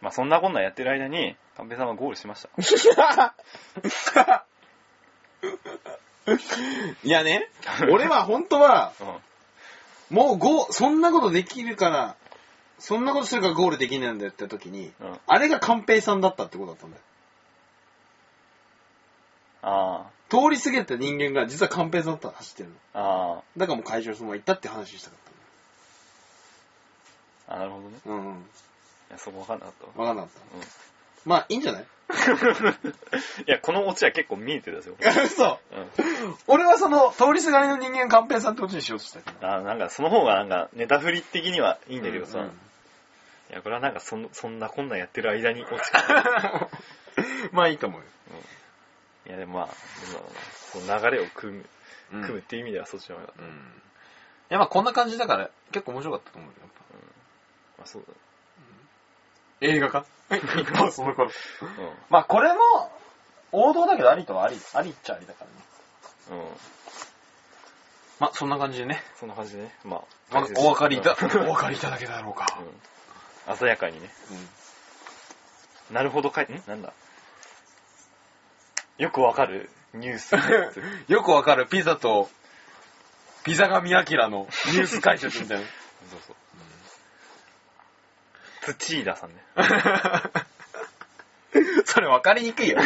[0.00, 2.48] まあそんなこんなやってる間に、カンペさんはゴールしました。
[7.04, 7.48] いやね、
[7.90, 9.04] 俺は本当は、う
[10.14, 10.16] ん。
[10.16, 12.16] もうゴー、そんなことできるから、
[12.78, 15.20] そんなことするからゴールできないんだよって時に、うん。
[15.26, 17.02] あれが寛平さんだったってことだったんだよ。
[19.60, 22.74] あ通り過ぎた人間が実は寛平さんだったら走ってるの。
[22.94, 25.18] あ、あだからもう会場そのまま行ったって話したかっ
[27.48, 27.98] あ、あなるほどね。
[28.04, 28.34] うんうん。
[28.34, 28.36] い
[29.10, 30.06] や、そこわかんなかったわ。
[30.06, 30.56] わかんなかった。
[30.56, 30.64] うん。
[31.24, 31.86] まあ、いいんじゃない？
[33.46, 34.96] いや、このオチは結構見えてたですよ。
[35.24, 35.58] 嘘うん。
[36.46, 39.46] 俺はその、通りすがりの人間寛平さんってことにしようとしたけど。
[39.46, 42.46] あなんかその方がなんかネタ振り的にはいいんだけどさ、うん
[43.50, 45.80] いや、これはなんかそんそんなこんなんやってる間に落ち
[47.52, 48.06] まあいいと思うよ。
[49.26, 49.68] いや、でもまあ、
[50.72, 51.64] その流れを組む、
[52.12, 53.44] うん組むっていう意味ではそっちの方が、うん。
[53.44, 53.48] い
[54.50, 56.56] や、まあこんな感じだから結構面白かったと思うよ。
[56.60, 56.78] やっぱ
[57.78, 58.04] まあそう
[59.60, 61.28] 映画か一方その頃。
[61.28, 61.34] だ。
[61.62, 61.92] うん。
[62.10, 62.58] まあこれも、
[63.52, 65.44] 王道だけどありとはあり、ありっちゃありだか
[66.30, 66.42] らね。
[66.42, 66.48] うん。
[68.20, 69.02] まあ、そんな感じでね。
[69.18, 69.74] そんな感じでね。
[69.84, 70.00] まあ、
[70.34, 72.58] まあお分かりいた、うんお分かりいただけただろうか。
[73.46, 73.56] うん。
[73.56, 74.10] 鮮やかにね。
[75.90, 76.62] なるほどかい、ん？
[76.66, 76.92] なんだ？
[78.98, 80.34] よくわかるニュース。
[81.08, 82.28] よくわかるピザと、
[83.44, 85.64] ピザ神明のニュース解説みたいな。
[86.10, 86.36] そうそう。
[88.68, 89.36] プチーダさんね。
[91.86, 92.76] それ分かりにくいよ。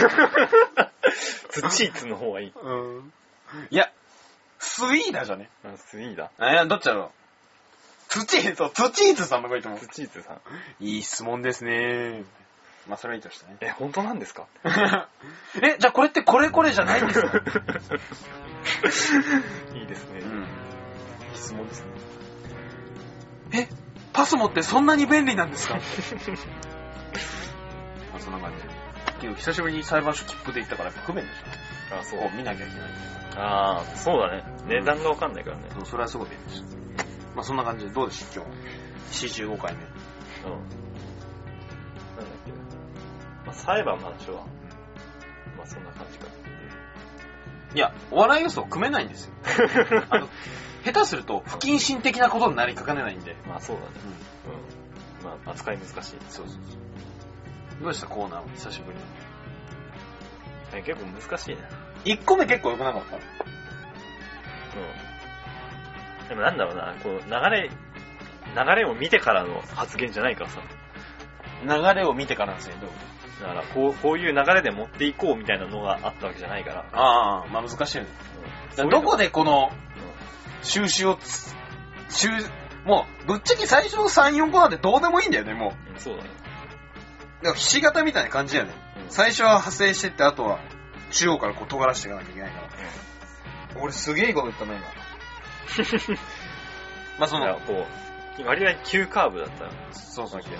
[1.53, 2.53] プチーツの方がいい。
[2.55, 3.13] うん。
[3.71, 3.91] いや、
[4.61, 5.51] スイーダじゃね。
[5.65, 6.31] あスイーダ。
[6.39, 7.11] あ、いや、どっちだろう。
[8.09, 9.89] ツチーズ、ツチーズさんの方がいいと思うプ。
[9.89, 10.41] チーツさん。
[10.79, 12.23] いい質問ですね。
[12.87, 13.57] まあ、それはいいとしてね。
[13.61, 14.47] え、本当なんですか？
[15.63, 17.29] え、じゃあこれってこれこれじゃないんですか？
[19.75, 20.21] いいですね。
[20.21, 20.47] うん。
[21.35, 21.89] 質問ですね。
[23.55, 23.69] え、
[24.13, 25.75] パスモってそんなに便利なんですか？
[25.77, 25.81] ま
[28.17, 28.63] あ、そんな感じ。
[29.37, 31.99] 久しぶりに裁判所切符で行ったから不便でしょ。
[32.01, 32.37] あ、そうこう。
[32.37, 32.91] 見なきゃいけない。
[33.37, 34.45] ああ、そうだね。
[34.67, 35.69] 値段がわかんないからね。
[35.75, 36.67] そう、それはすごい便利でした。
[37.35, 38.45] まあ、そんな感じで、どうでした今
[39.11, 39.27] 日。
[39.27, 39.81] 45回目。
[39.81, 39.85] う
[40.49, 40.51] ん。
[40.51, 40.65] なんだ
[42.25, 42.53] っけ。
[43.47, 44.45] まあ、裁判の話は、
[45.57, 46.27] まあそんな感じか。
[47.75, 49.33] いや、お笑い予想組めないんですよ。
[50.11, 50.29] あの、
[50.85, 53.37] 下手すると不謹慎的なことになりかかねないんで。
[53.47, 53.89] まあそうだね。
[55.23, 55.27] うん。
[55.27, 55.95] まあ扱い難しい。
[56.01, 56.59] そうそうそう。
[57.83, 59.05] どうでしたコーナーは久しぶりに。
[60.75, 61.63] え結構難しいね。
[62.05, 63.17] 1個目結構良くなかった？
[63.17, 63.19] う
[66.25, 66.29] ん。
[66.29, 70.61] でもなんだろうな、こう、流れ、流れを見てからの発言じゃないからさ。
[71.65, 72.91] 流れを見てからですね、どう？
[73.43, 76.85] だから、こう、こういう流れで持っていこうみたいなのがあったわけじゃないから。
[76.93, 78.11] ああ、まあ難しいよね。
[78.79, 80.02] うんどこでこのう
[80.63, 81.55] 収集をつ、
[82.09, 82.29] 収、
[82.85, 85.91] もう、ぶっちゃけ最初の3、4個なんてどうでもいいんだよね、もう。
[85.91, 86.31] ん、うんそうだね。
[87.43, 88.73] だからひし形みたいな感じだよね。
[88.97, 90.59] うん最初は派生してって、あとは
[91.11, 92.69] 中央からこう尖らしていかなきゃいけないから。
[93.83, 94.87] 俺すげえいいこと言ったな、今。
[97.19, 97.87] まあその、こ
[98.39, 99.71] う、割合急カーブだったら。
[99.93, 100.53] そうそうそう。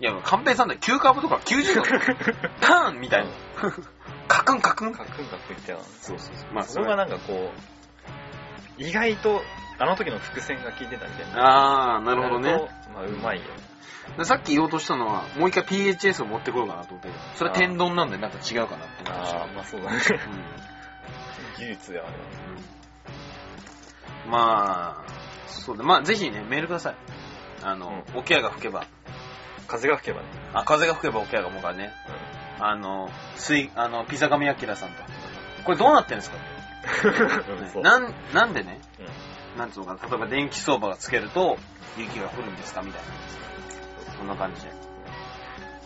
[0.00, 1.82] いや、カンペイさんだよ、急カーブとか90度。
[2.60, 3.30] パーンみたいな。
[4.28, 4.92] カクンカクン。
[4.92, 5.80] カクンカクン言ってたの。
[6.00, 6.52] そうそうそう。
[6.52, 7.60] まあそれがなんかこう、
[8.78, 9.42] 意外と、
[9.78, 11.40] あの時の伏線が効いてたみたいな。
[11.40, 12.52] ああ、なるほどね。
[12.94, 13.44] まあ、うまいよ。
[14.18, 19.96] でさっき言おうとしたのは、もう一回 PHS を持ってこようかなと思ったけど、それは天丼なんでなんか違うかなって思いましたああ、まあそうだね。
[21.56, 22.16] う技術ではある。
[24.28, 25.10] んまあ、
[25.46, 26.94] そうだ、まあぜひね、メールください。
[27.62, 28.86] あの、オケアが吹けば、
[29.66, 30.28] 風が吹けばね。
[30.52, 31.92] あ、風が吹けばオケアがもうからね、
[32.60, 35.02] あの、水、あの、ピザ神アキラさんと。
[35.64, 36.36] これどうなってるんですか？
[37.82, 41.56] なん、なんでね、うんなんつうのかな、例えば電気相場がつけると、
[41.96, 43.08] 雪が降るんですかみたいな。
[44.16, 44.72] そんな感じで。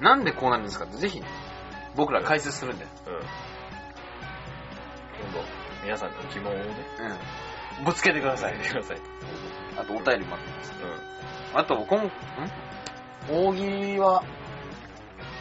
[0.00, 1.26] なんでこうなるんですかって、ぜひね、
[1.94, 2.84] 僕ら解説するんで。
[2.84, 2.90] うん。
[5.20, 5.44] 今度、
[5.82, 6.64] 皆さんの疑問をね、
[7.78, 7.84] うん。
[7.84, 8.64] ぶつけてください伝え。
[8.64, 8.98] てください。
[9.76, 10.72] あと、お便り待ってます。
[11.52, 11.58] うん。
[11.60, 12.10] あと、こん、ん？
[13.30, 14.22] 大喜利は、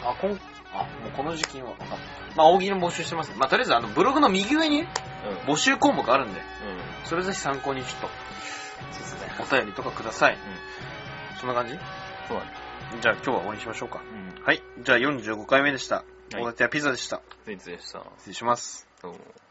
[0.03, 0.39] あ、こん、
[0.81, 1.73] あ、もうこの時期は。
[2.35, 3.31] まあ、大喜利も募集してます。
[3.37, 4.87] まあ、とりあえず、あの、ブログの右上に。
[5.45, 6.45] 募集項目あるんで、うん。
[7.05, 8.09] それぜひ参考にちょっと。
[9.43, 10.37] お便りとかください。
[11.39, 11.73] そんな感じ？
[12.27, 12.51] そうだね。
[13.01, 14.01] じゃあ、今日は終わりにしましょうか。
[14.01, 14.43] うん。
[14.43, 14.61] はい。
[14.79, 15.95] じゃあ、45回目でした。
[15.97, 17.21] はい大館はピザでした。
[17.45, 18.03] ついついでした。
[18.17, 18.85] 失礼します。
[19.01, 19.37] どうも。